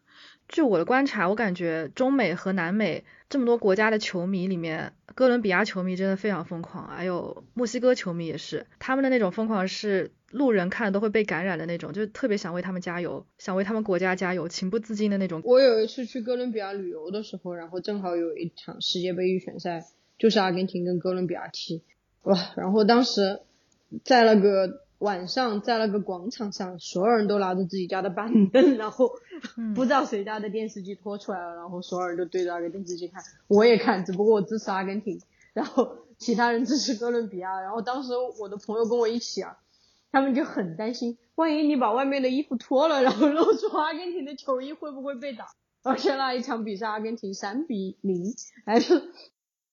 [0.49, 15.43] 据我的观察，我感觉中美和南美这么多国家的球迷里面，哥伦比亚球迷真的非常疯狂，还有墨西哥球迷也是，他们的那种疯狂是路人看都会被感染的那种，就特别想为他们加油，想为他们国家加油，情不自禁的那种。
[15.45, 19.85] 我有一次去哥伦比亚旅游的时候，然后正好有一场世界杯预选赛。
[20.23, 21.83] 就是阿根廷跟哥伦比亚踢，
[22.23, 22.39] 哇！
[22.55, 23.41] 然后当时
[24.05, 29.11] 在那个晚上，在那个广场上，所有人都拿着自己家的板凳，然后
[29.75, 33.21] 不知道谁家的电视机拖出来了，然后所有人都对着那个电视机看。
[33.49, 35.21] 我也看，只不过我支持阿根廷，
[35.55, 37.61] 然后其他人支持哥伦比亚。
[37.61, 39.59] 然后当时我的朋友跟我一起啊，
[40.13, 45.47] 他们就很担心，万一你把外面的衣服脱了，然后露出阿根廷的球衣，会不会被打？
[45.83, 48.33] 而且那一场比赛，阿根廷三比零，
[48.65, 49.11] 还是。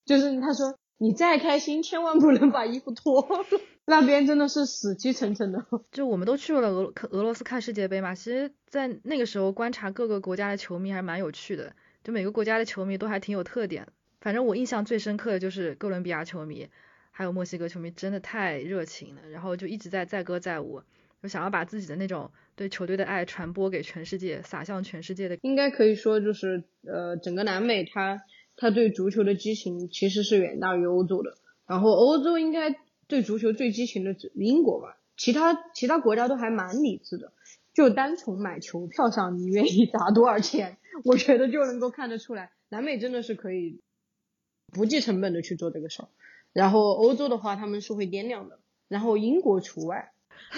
[0.10, 3.46] 就是他说，你再开心，千万不能把衣服脱了。
[3.86, 5.64] 那边真的是死气沉沉的。
[5.92, 11.74] 就我们都去了俄俄罗斯看世界杯嘛，其实，在那个时候观察各个国家的球迷还蛮有趣的。
[12.04, 13.88] 就每个国家的球迷都还挺有特点。
[14.20, 16.68] 反正我印象最深刻的就是哥伦比亚球迷，
[17.12, 19.22] 还有墨西哥球迷，真的太热情了。
[19.30, 20.82] 然后就一直在载歌载舞。
[21.22, 25.38] 就想要把自己的那种对球队的爱传播给全世界，撒向全世界的。
[25.44, 28.22] 应该可以说，就是呃，整个南美它
[28.60, 31.38] 它对足球的激情其实是远大于欧洲的。
[31.66, 32.76] 然后欧洲应该
[33.08, 37.32] 对足球最激情的只英国吧，其他其他国家都还蛮理智的。
[37.74, 43.80] 就单从买球票上，你愿意砸多少钱，我觉得就能够看得出来，南美真的是可以
[44.74, 46.10] 不计成本的去做这个事儿。
[46.52, 50.12] 然后欧洲的话，他们是会掂量的，然后英国除外。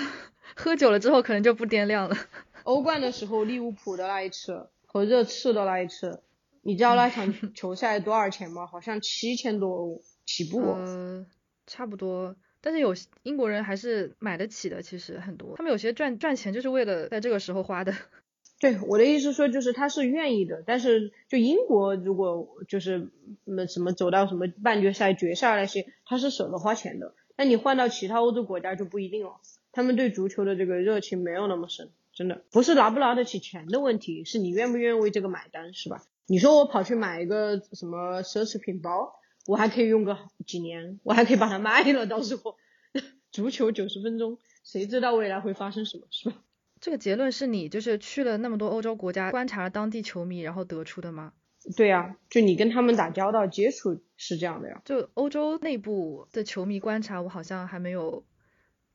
[0.55, 2.15] 喝酒了之后可能就不掂量了。
[2.63, 6.21] 欧冠的时候，利物浦的那一次和热刺的那一次，
[6.61, 8.67] 你知道那场球赛多少钱吗？
[8.67, 10.61] 好像七千多欧起步。
[10.61, 11.25] 呃，
[11.67, 12.35] 差不多。
[12.61, 12.93] 但是有
[13.23, 17.95] 英国人还是买得起的，其实很多，他们有些赚赚钱就是为了在这个时候花的。
[18.61, 23.09] 对，我的意思说就是他是愿意的，但是就英国如果就是
[23.43, 27.15] 那什么走到什么半决赛、决赛那些，他是舍得花钱的。
[27.35, 29.37] 那你换到其他欧洲国家就不一定了，
[29.71, 36.03] 他们对足球的这个热情没有那么深，真的不是拿不拿得起钱的问题，是你愿不愿意为这个买单，是吧？
[36.27, 39.13] 你说我跑去买一个什么奢侈品包？
[39.47, 42.05] 我还可以用个几年，我还可以把它卖了。
[42.05, 42.55] 到时候，
[43.31, 46.43] 足球九十分钟，谁知道未来会发生什么，是吧？
[46.79, 51.33] 这个结论是你就是去了那么多欧洲国家，观察了当地球迷，然后得出的吗？
[51.75, 54.81] 对呀，就你跟他们打交道、接触是这样的呀。
[54.85, 58.23] 就欧洲内部的球迷观察，我好像还没有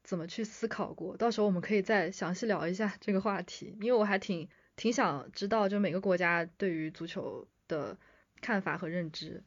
[0.03, 1.17] 怎么去思考过。
[1.17, 7.97] 到时候我们可以再详细聊一下这个话题，因为我还挺挺想知道，就每个国家对于足球的
[8.41, 9.43] 看法和认知。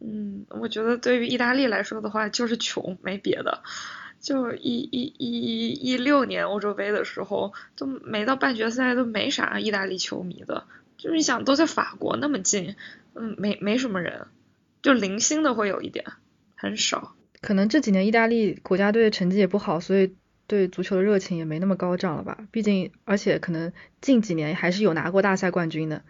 [0.00, 3.62] 嗯，我觉得对于意大利来说的话，就是穷，没别的。
[4.20, 10.66] 就一一一一六年欧洲杯的时候，都没到半决赛，都没啥意大利球迷的。
[10.98, 12.76] 就是你想，都在法国那么近，
[13.14, 14.26] 嗯，没没什么人，
[14.82, 16.04] 就零星的会有一点，
[16.54, 17.14] 很少。
[17.40, 20.14] 可能这几年意大利国家队成绩也不好，所以
[20.50, 22.36] 对足球的热情也没那么高涨了吧？
[22.50, 26.02] 毕竟，而且可能近几年还是有拿过大赛冠军的，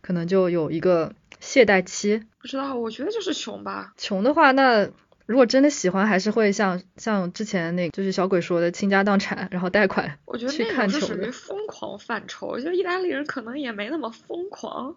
[0.00, 1.12] 可能就有一个。
[1.40, 3.94] 懈怠期不知道，我觉得就是穷吧。
[3.96, 4.90] 穷的话，那
[5.24, 10.18] 如果真的喜欢，还是会像像之前那，就是小鬼说的倾家荡产，然后贷款。
[10.26, 12.48] 我觉得那种就属于疯狂范畴。
[12.48, 14.96] 我觉得意大利人可能也没那么疯狂，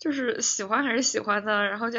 [0.00, 1.62] 就是喜欢还是喜欢的。
[1.68, 1.98] 然后就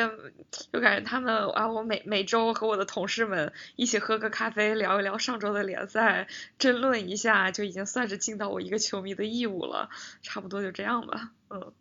[0.73, 6.27] 就感觉他们啊，我每每周和我的同事们一起喝个咖啡，聊一聊上周的联赛，
[6.59, 9.89] 争论一下，就已经算是尽到我一个球迷的义务了。
[10.21, 11.71] 差不多就这样吧，嗯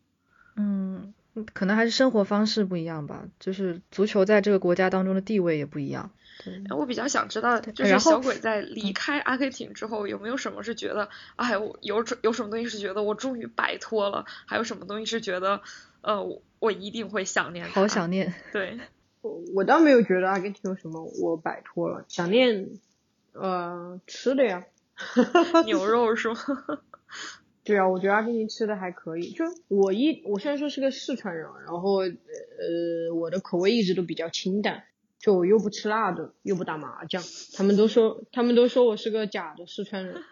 [0.55, 1.15] 嗯。
[1.55, 6.11] 可能还是生活方式不一样吧，就是足球在这个国家当中的地位也不一样。
[6.45, 15.63] 对，我比较想知道，就是小鬼在离开阿根廷之后，有没有什么是觉得，哎，我有有什么东西是觉得我终于摆脱了，还有什么东西是觉得，
[16.03, 17.69] 呃，我一定会想念。
[17.69, 18.35] 好想念。
[18.53, 18.79] 对，
[19.23, 22.71] 我我倒没有觉得阿根廷有什么我摆脱了，想念，
[23.33, 24.65] 呃，吃的呀，
[25.67, 26.37] 牛肉是吗？
[27.63, 29.31] 对啊，我觉得阿根廷吃的还可以。
[29.31, 34.85] 就我一，我虽然说是个四川人，然后呃，我的口味一直都比较清淡，
[35.19, 37.23] 就我又不吃辣的，又不打麻将。
[37.55, 40.23] 他们都说，他们都说我是个假的四川人。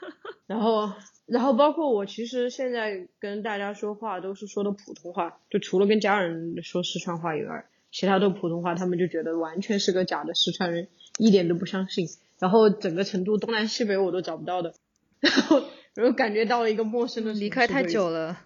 [0.46, 0.90] 然后，
[1.28, 8.74] 然后包括我其实现在跟大家说话都是说的普通话，就除了跟家人说四川话以外，其他都普通话。
[8.74, 10.88] 他们就觉得完全是个假的四川人，
[11.18, 12.08] 一点都不相信。
[12.38, 14.74] 然后整个成都东南西北我都找不到的。
[15.20, 15.62] 然后。
[15.94, 18.38] 然后感觉到了一个陌生的离开太久了，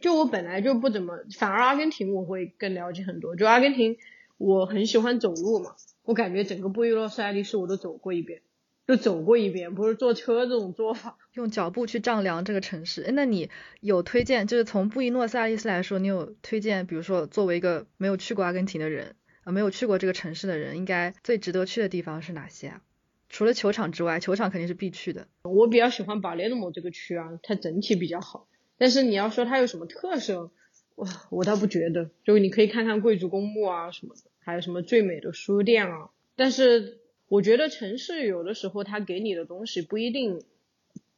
[0.00, 3.34] 就我本来就不怎么，反而阿根廷我会更了解很多。
[3.34, 3.96] 就阿根廷，
[4.38, 8.40] 我很喜欢走路嘛，我感觉整个布宜诺斯艾利斯我都走过一遍，
[8.86, 13.02] 就走过一遍，不是坐车这种做法，用脚步去丈量这个城市。
[13.02, 13.48] 哎，那你
[13.80, 14.46] 有推荐？
[14.46, 16.86] 就是从布宜诺斯艾利斯来说，你有推荐？
[16.86, 19.14] 比如说，作为一个没有去过阿根廷的人，
[19.44, 22.82] 啊，没有去过这个城市的人，应该最值得去的地方是哪些啊？
[23.28, 25.26] 除了球场之外，球场肯定是必去的。
[25.44, 28.46] 我比较喜欢巴列诺这个区啊，它整体比较好。
[28.76, 30.50] 但是你要说它有什么特色，
[30.96, 32.10] 我我倒不觉得。
[32.24, 36.10] 就你可以看看贵族公墓啊什么的，还有什么最美的书店啊。
[36.36, 36.98] 但是
[37.32, 40.42] 我觉得城市有的时候它给你的东西不一定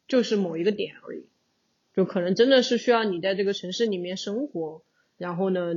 [0.06, 1.24] 就是某一个点而已，
[1.92, 4.82] 就可能真的是需要你在这个城市里面生活，
[5.18, 5.74] 然后呢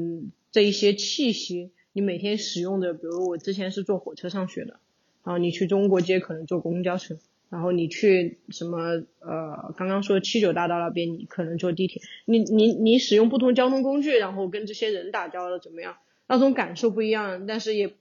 [0.52, 4.80] 这一些气息你每天使用的，比如我之前是坐火车上学的。
[5.24, 7.18] 然后你去中国街可能坐公交车，
[7.50, 15.98] 然后你去什么呃刚刚说七九大道那边你可能坐地铁，你你你使用不同交通工具，然后跟这些人打交道怎么样？
[16.28, 17.96] 那种感受不一样，但是也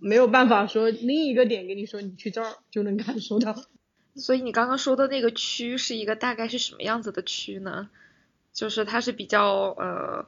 [0.00, 3.54] 没有办法说另一个点跟你说你去这儿就能感受到。
[4.16, 7.90] 所以你刚刚说的那个区是一个大概是什么样子的区呢？
[8.52, 10.26] 就是它是比较呃。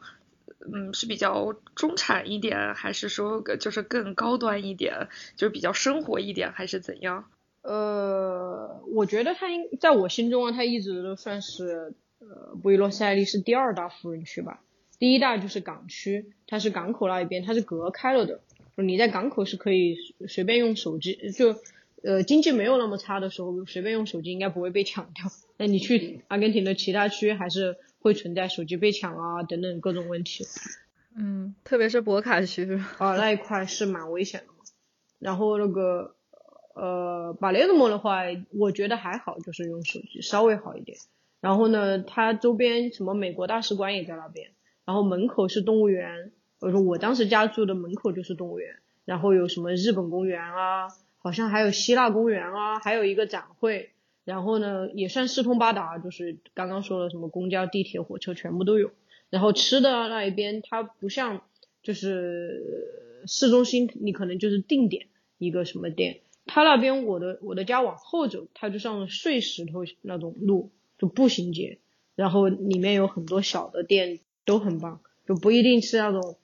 [0.68, 7.26] 嗯，是比较中产一点，还是说就是更高端一点，就是比较生活一点，还是怎样？
[7.62, 14.60] 呃，我觉得它应在我心中啊，它一直都算是呃布宜诺斯艾利是第二大富人区吧。
[14.98, 18.40] 第一大就是港区，它是港口那一边，它是隔开了的。
[18.82, 19.96] 你在港口是可以
[20.28, 21.56] 随便用手机，就
[22.02, 25.24] 呃经济没有那么差的时候，随便用手机应该不会被抢掉。
[25.56, 30.44] 那你去阿根廷的其他区，还是会存在手机被抢啊等等各种问题。
[31.16, 34.58] 嗯，特别是博卡区 啊，那一块是蛮危险的嘛。
[35.18, 36.14] 然后那个
[36.74, 40.98] 呃巴雷德莫的话，我觉得还好，就是用手机稍微好一点。
[41.40, 44.50] 然后呢，它周边什么美国大使馆也在那边，
[44.84, 46.32] 然后门口是动物园。
[46.58, 50.88] 我说我当时家住的门口就是动物园，然后有什么日本公园啊，
[51.18, 53.90] 好像还有希腊公园啊，还有一个展会，
[54.24, 58.90] 然后呢也算四通八达，就是刚刚说的什么公交、地铁、火车全部都有。
[59.28, 61.42] 然后吃的那一边它不像
[61.82, 71.78] 就是市中心，你可能就是定点一个什么店，它那边我的我的家往后走，它就像碎石头那种路，就步行街，
[72.14, 76.38] 然后里面有很多小的店都很棒，就不一定是那种。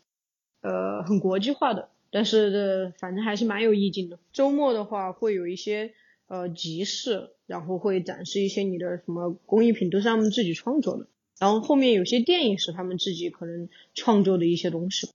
[0.63, 4.21] 呃，很国际化的，但是反正还是蛮有意境的。
[4.33, 5.93] 周末的话会有一些
[6.29, 11.09] 呃集市，然后会展示一些你的什么工艺品，都是他们自己创作的。
[11.41, 15.11] 然后后面有些电影是他们自己可能创作的一些东西，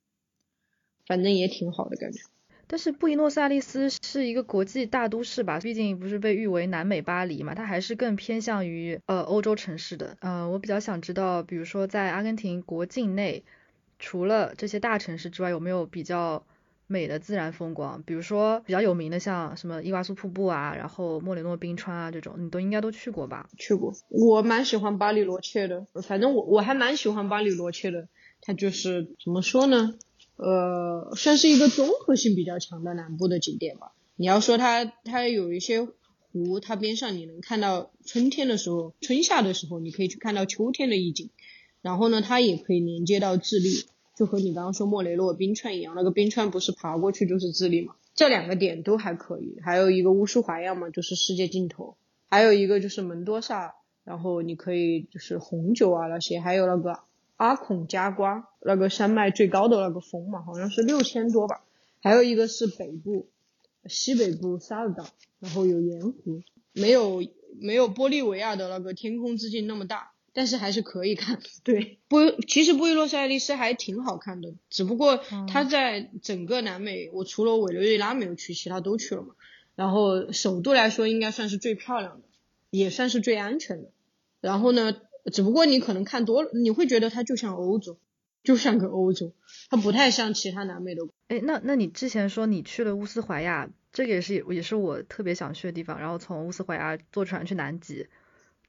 [1.06, 2.20] 反正也挺好的感觉。
[2.68, 10.18] 但是布宜诺斯艾利斯是一个国际大都市吧，毕竟不是被誉为南美巴黎嘛，它还是更偏向于呃欧洲城市的。
[10.20, 13.46] 呃，我比较想知道，比如说在阿根廷国境内。
[14.00, 16.46] 除了这些大城市之外，有没有比较
[16.88, 18.02] 美的自然风光？
[18.04, 23.50] 比如说比较有名的，像什么伊瓜苏瀑布啊，然后莫雷诺冰川啊这种，你都应该都去过吧？
[23.58, 28.08] 去过，我蛮喜欢巴里罗切的，反正我我还蛮喜欢巴里罗切的。
[28.40, 29.96] 它就是怎么说呢？
[30.36, 33.94] 呃，算是一个综合性比较强的南部的景点吧。
[34.16, 35.82] 你要说它，它有一些
[36.32, 41.32] 湖，它边上你能看到春天的时候，春夏的时候，你可以去看到秋天的意境。
[41.88, 43.70] 然后呢，它也可以连接到智利，
[44.14, 47.96] 就和你刚刚说莫雷诺冰川一样，那个冰川不是爬过去就是智利嘛？
[48.14, 49.56] 这两个点都还可以。
[49.64, 51.96] 还有一个乌苏怀亚嘛，就是世界尽头。
[52.30, 57.00] 还有一个就是门多萨，然后你可以就是红酒啊那些，还有那个
[57.38, 61.64] 阿孔加瓜，那个山脉最高的那个峰嘛，好像是六千多吧。
[62.02, 63.28] 还有一个是北部，
[63.86, 65.06] 西北部萨尔岛，
[65.40, 66.42] 然后有盐湖，
[66.74, 67.24] 没有
[67.62, 70.12] 没有玻利维亚的那个天空之镜那么大。
[70.38, 79.34] 但是还是可以看，对，不，其实布宜诺斯艾利斯还挺好看的，只不过它在整个南美，我除了委内瑞拉没有去，其他都去了嘛。
[79.74, 82.28] 然后首都来说，应该算是最漂亮的，
[82.70, 83.90] 也算是最安全的。
[84.40, 85.02] 然后呢，
[85.34, 87.98] 只不过你可能看多了，你会觉得它就像欧洲，
[88.44, 89.34] 就像个欧洲，
[89.72, 91.02] 它不太像其他南美的。
[91.30, 98.06] 哎，那那你之前说你去了乌斯怀亚，这个也是也是我特别想去的地方，然后从乌斯怀亚坐船去南极，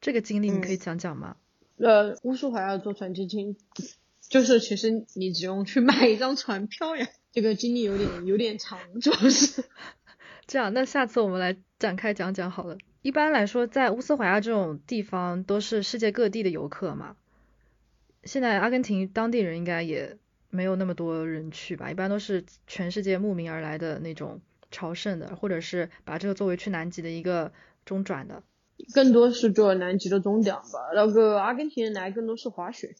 [0.00, 1.36] 这个经历你可以讲讲吗？
[1.78, 3.56] 呃，乌苏怀亚坐船进京，
[4.28, 7.08] 就是其实你只用去买一张船票呀。
[7.30, 9.64] 这个经历有点有点长，主要是
[10.46, 10.74] 这样。
[10.74, 12.76] 那下次我们来展开讲讲好了。
[13.02, 17.16] 一般来说，在乌斯怀亚这种地方都是世界各地的游客嘛。
[18.24, 20.18] 现在阿根廷当地人应该也
[20.50, 21.90] 没有那么多人去吧？
[21.90, 27.52] 一般都是全世界慕名而来的那种朝圣的，或者是把这个作为去南极的一个
[27.84, 28.42] 中转的。
[28.94, 30.90] 更多是做南极的终点吧。
[30.94, 32.96] 那个阿根廷人来更多是滑雪，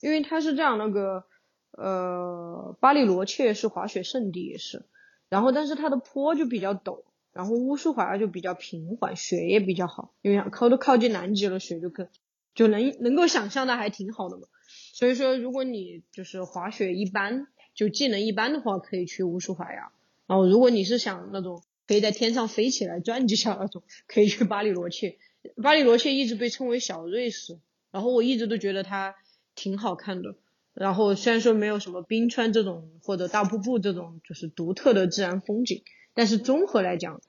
[0.00, 1.24] 因为它是这样，那个
[1.72, 4.86] 呃巴里罗切是滑雪圣地也是，
[5.28, 7.02] 然后但是它的坡就比较陡，
[7.32, 12.08] 然后乌苏怀亚就比较平缓，雪也比较好，因为靠都靠近南极了，雪就更
[12.54, 14.48] 就能能够想象的还挺好的嘛。
[14.94, 19.92] 所以说，如果你就是滑雪一般，就技能一般的话，可以去乌苏怀亚。
[20.26, 21.62] 然后如果你是想那种。
[21.88, 25.16] 可以在天上飞起来转几下那种，可以去巴里罗切。
[25.62, 27.58] 巴里罗切一直被称为小瑞士，
[27.90, 29.14] 然后我一直都觉得它
[29.54, 30.36] 挺好看的。
[30.74, 35.82] 然后虽然说没有什么冰川这种或者大瀑布这种就是独特的自然风景，
[36.12, 37.20] 但是综合来讲，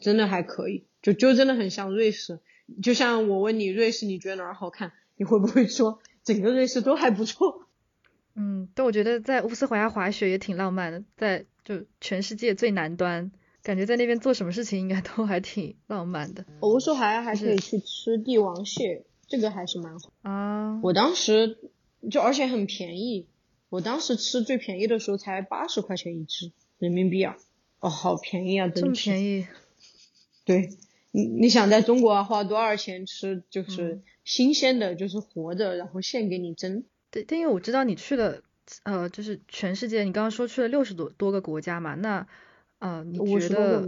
[0.00, 2.40] 真的还可以，就就真的很像瑞士。
[2.82, 7.66] 就像我问你瑞士你觉得哪儿好看，你会不会说整个瑞士都还不错？
[8.34, 13.30] 嗯，但我觉得在乌斯怀亚滑雪也挺浪漫的，在就全世界最南端。
[13.62, 16.44] 感觉在那边做什么事情应该都还挺浪漫的。
[16.60, 20.80] 我说还还可以去吃帝王蟹，这个还是蛮好啊。
[20.82, 21.58] 我当时
[22.10, 23.28] 就而且很便宜，
[23.68, 27.36] 我当时吃最便宜的时候才八十块钱一只人民币啊，
[27.78, 29.46] 哦，好便宜啊，真这么便宜。
[30.44, 30.70] 对，
[31.12, 36.82] 你你想在中国花多少钱吃就是新鲜的，就是活着，然后现给你蒸。
[37.12, 38.42] 对，但因为我知道你去了
[38.82, 42.26] 呃，就是全世界，你刚刚说去了六十多多个国家嘛，那。
[42.82, 43.80] 啊，你觉得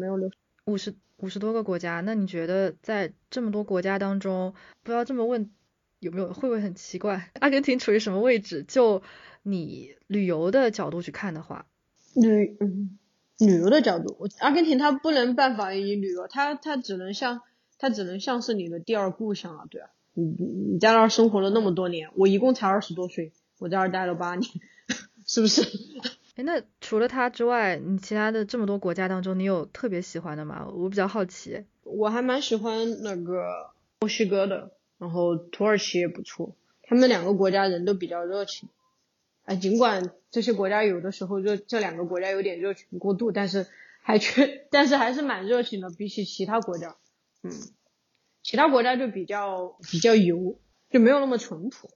[0.67, 5.51] 五十五十多个国家，那你觉得在这么多国家当中，不要这么问，
[5.99, 7.33] 有没有会不会很奇怪？
[7.41, 8.63] 阿根廷处于什么位置？
[8.63, 9.03] 就
[9.43, 11.67] 你旅游的角度去看的话，
[12.15, 12.97] 旅嗯
[13.41, 17.41] 旅游的角度，阿根廷它不能办法以旅游，它它只能像
[17.79, 24.49] 它只能像是你的第二故乡啊，对啊，你你你在那儿生活了那么多年，我一共才二十多岁，我在那儿待了八年，
[25.27, 25.63] 是不是？
[26.37, 30.67] 哎，那除了它之外，你其他的这么多国家当中，你有特别喜欢的吗？
[30.75, 31.65] 我比较好奇。
[31.85, 33.71] 我还蛮喜欢那个
[34.01, 38.69] 墨西哥的，然后土耳其也不错，他们两个国家人都比较热情。
[39.45, 43.67] 哎，尽管这些国家有的时候热，这两个国家有点热情过度，但是
[44.03, 46.97] 还缺，但是还是蛮热情的，比起其他国家，
[47.43, 47.53] 嗯，
[48.43, 50.59] 其他国家就比较比较油，
[50.91, 51.91] 就没有那么淳朴。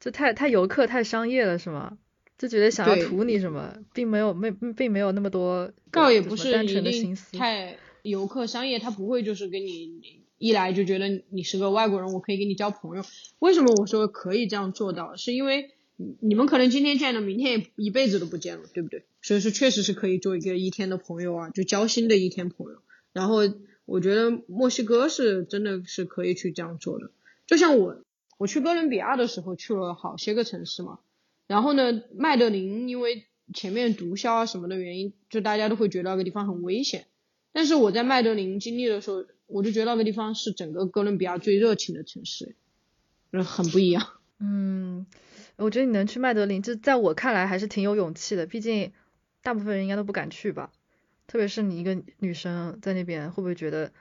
[0.00, 1.98] 这太太游客太商业了是吗？
[2.38, 7.36] 就觉得想要图你什么，并没有没并没有那么多倒也不是单纯的定心思。
[7.36, 10.00] 太游客商业，他不会就是跟你
[10.38, 13.02] 一来就觉得你是个外国人，我可以跟你交朋友。
[13.38, 15.16] 为什么我说可以这样做到？
[15.16, 19.04] 是因为你你们可能今天见了，明天也一辈子都不见了，对不对？
[19.22, 22.78] 所以说确实是可以做一个一天的朋友啊，就交心的一天朋友。
[23.14, 23.38] 然后
[23.86, 27.10] 我觉得墨西哥是真的是可以去这样做的。
[27.46, 28.02] 就像我
[28.36, 30.98] 我去哥伦比亚的时候去了好些个城市嘛，
[31.46, 37.06] 然后呢，麦德林因为前面毒枭啊什么的原因，就大家都会觉得那个地方很危险。
[37.52, 42.56] 但是我在麦德林经历的时候，我就觉得那个地方是整个哥伦比亚最热情的城市，
[43.32, 44.08] 就是很不一样。
[44.40, 45.06] 嗯，
[45.56, 48.92] 我觉得你能去麦德林，这在我看来还是挺有勇气的，毕竟
[49.42, 50.72] 大部分人应该都不敢去吧，
[51.26, 53.92] 特别是你一个女生在那边，会不会觉得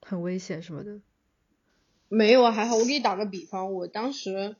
[0.00, 1.00] 很危险什么的？
[2.08, 2.76] 没有啊，还好。
[2.76, 4.56] 我给你打个比方，我当时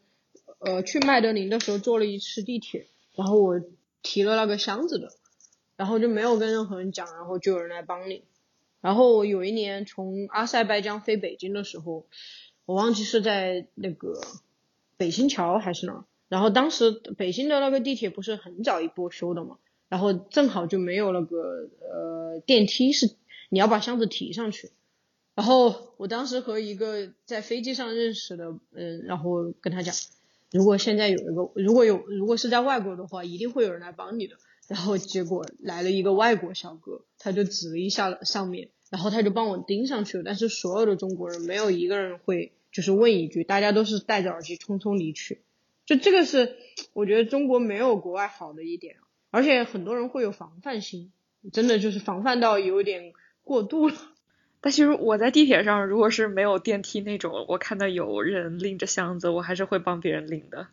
[0.64, 3.60] 呃去麦德林的时候坐了一次地铁，然后我
[4.02, 5.12] 提了那个箱子的，
[5.76, 8.24] 然后就没有跟任何人讲，然后就有人来帮你。
[8.80, 12.06] 然后我有一年从阿塞拜疆飞北京的时候，
[12.64, 14.20] 我忘记是在那个
[14.96, 19.58] 北新桥还是哪，然后当时北京的那个地铁不是很早一波修的嘛，
[19.88, 23.14] 然后正好就没有那个呃电梯是
[23.50, 24.70] 你要把箱子提上去。
[25.34, 29.94] 然后我当时和一个在飞机上认识的，嗯，然后跟他讲，
[30.52, 34.36] 如果现在有一个，如果有，如果是在外国的话，一定会有人来帮你的。
[34.68, 40.22] 然后结果来了一个外国小哥，他就指了一下上面，然后他就帮我盯上去了。
[40.24, 45.42] 但是所有的中国人没有一个人会就是问一句，大家都是戴着耳机匆匆离去。
[45.84, 46.56] 就这个是
[46.92, 48.96] 我觉得中国没有国外好的一点，
[49.30, 51.12] 而且很多人会有防范心，
[51.52, 53.96] 真的就是防范到有点过度了。
[54.62, 60.68] 但其实我在地铁上，如果是没有电梯那种，我看到有人拎着箱子，我还是会帮别人拎的。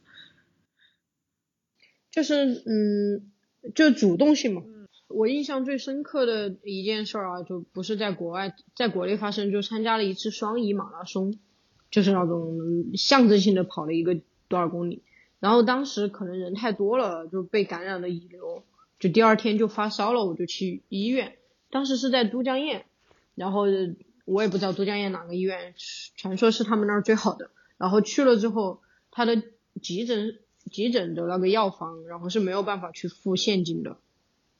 [2.11, 3.31] 就是嗯，
[3.73, 4.61] 就主动性嘛。
[5.07, 11.39] 我印象最深刻的一件事儿啊，就不是在国外，在国内发生，就参加了一次双遗马拉松，
[11.89, 15.01] 就是那种象征性的跑了一个多少公里。
[15.39, 18.63] 然后当时可能人太多了，就被感染了乙流，
[18.99, 21.37] 就第二天就发烧了，我就去医院。
[21.71, 22.83] 当时是在都江堰，
[23.39, 23.63] 然后
[24.25, 25.73] 我也不知道都江堰哪个医院，
[26.17, 27.51] 传说是他们那儿最好的。
[27.77, 28.81] 然后去了之后，
[29.11, 29.41] 他的
[29.81, 30.37] 急诊
[30.69, 33.95] 急诊的那个药房，然后是没有办法去付现金的，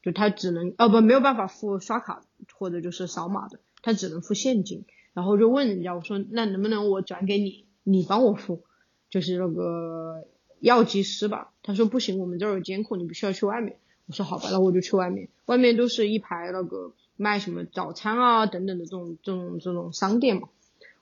[0.02, 2.24] 就他只能哦不没有办法付刷卡
[2.54, 4.86] 或者就是扫码的，他只能付现金。
[5.14, 8.64] 然后就问人家我说那能不能我转给你，你帮我付，
[9.10, 10.26] 就是那个
[10.62, 11.52] 药剂师吧。
[11.64, 13.78] 他说不行，我们这儿有监控，你必须要去外面。
[14.10, 20.50] 我说好吧，那我就去外面，外面都是一排那个卖什么早餐啊等等的这种这种这种商店嘛。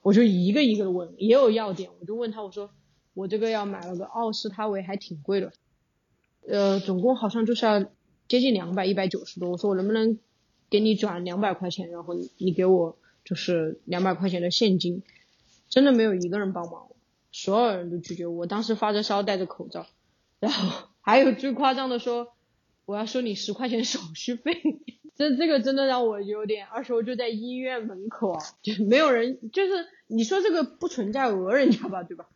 [0.02, 2.70] 我就一个一个的问，也有药店，我就问他，我说
[3.14, 5.54] 我这个要买了个奥司他韦，还挺贵的，
[6.46, 7.86] 呃，总共好像就是要
[8.28, 9.52] 接近两百，一百九十多。
[9.52, 10.20] 我说我能不能
[10.70, 15.02] 给你转两百块钱，然后你给我就是两百块钱的现金，
[15.70, 16.88] 真的没有一个人帮忙，
[17.32, 18.28] 所有人都拒绝。
[18.28, 19.86] 我当时发着烧，戴着口罩，
[20.40, 22.34] 然后还有最夸张的说
[22.88, 24.62] 我要收你十块钱手续费。
[25.16, 29.74] 这这个真的让我有点，而且我就在医院门口啊，就没有人，就是
[30.08, 32.28] 你说这个不存在讹人家吧，对吧？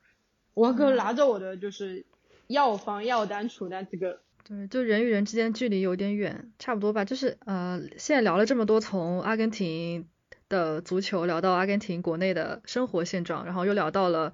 [0.54, 2.06] 我可拿着我的就是
[2.48, 7.06] 药方、药单、处单这个，对，就人与人之间距离有点远，差不多吧。
[7.06, 10.10] 就是呃，现在聊了这么多，从阿根廷
[10.50, 14.34] 的足球聊到阿根廷国内的生活现状，然后又聊到了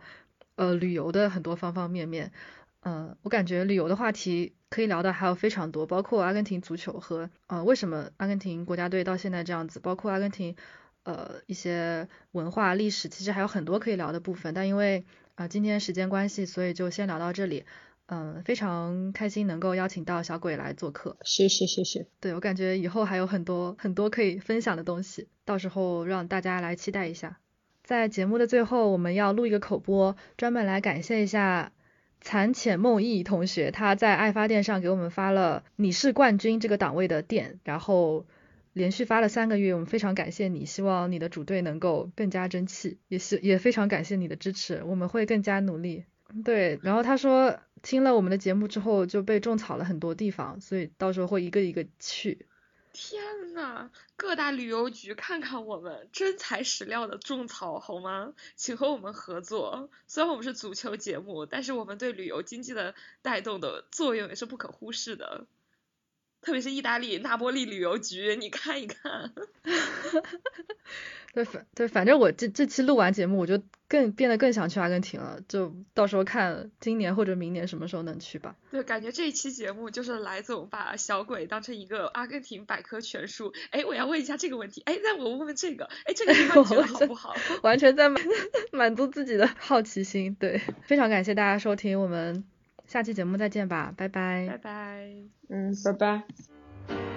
[0.55, 2.31] 呃旅游的很多方方面面。
[2.79, 10.55] 呃，我感觉旅游的话题可以聊的还有非常多，包括阿根廷足球和呃为什么阿根廷国家队到现在这样子，包括阿根廷
[11.03, 14.53] 呃一些文化历史，其实还有很多可以聊的部分。
[14.53, 15.05] 但因为
[15.35, 17.65] 啊、呃今天时间关系，所以就先聊到这里。
[18.09, 21.17] 嗯，非常开心能够邀请到小鬼来做客。
[21.25, 22.07] 谢谢谢谢。
[22.21, 27.37] 对我感觉以后还有很多很多可以分享的东西，到时候让大家来期待一下。
[27.83, 31.73] 在节目的最后，我们要录一个口播，专门来感谢一下
[32.21, 38.25] 残浅梦忆同学，他在爱发电上给我们发了“你是冠军”这个档位的电，然后
[38.73, 46.03] 连续发了三个月，我们非常感谢你，希望你的主队能够更加争气，也是也非常感谢你的支持，我们会更加努力。
[46.43, 52.47] 对，然后他说听了我们的节目之后就被种草了很多地方，所以到时候会一个一个去。
[52.93, 58.33] 天呐，各大旅游局看看我们真材实料的种草好吗？
[58.55, 59.89] 请和我们合作。
[60.07, 65.45] 虽然我们是足球节目，但是我们对旅游经济的带动的作用也是不可忽视的。
[66.41, 69.33] 特别是意大利那波利旅游局，你看一看。
[71.33, 75.39] 对反对，反正我这这期录完节目，我就更变得更想去阿根廷了。
[75.47, 78.55] 就到时候看今年或者明年什么时候能去吧。
[78.71, 83.53] 对，感觉这一期节目就是来总把小鬼当成一个阿根廷百科全书。
[83.69, 84.81] 哎，我要问一下这个问题。
[84.85, 85.85] 哎，那我问问这个。
[86.05, 87.35] 哎，这个地方觉得好不好？
[87.61, 88.23] 完全在满
[88.73, 90.35] 满足自己的好奇心。
[90.39, 92.43] 对，非常感谢大家收听，我们
[92.87, 94.47] 下期节目再见吧，拜拜。
[94.49, 95.11] 拜拜。
[95.49, 97.16] 嗯，拜拜。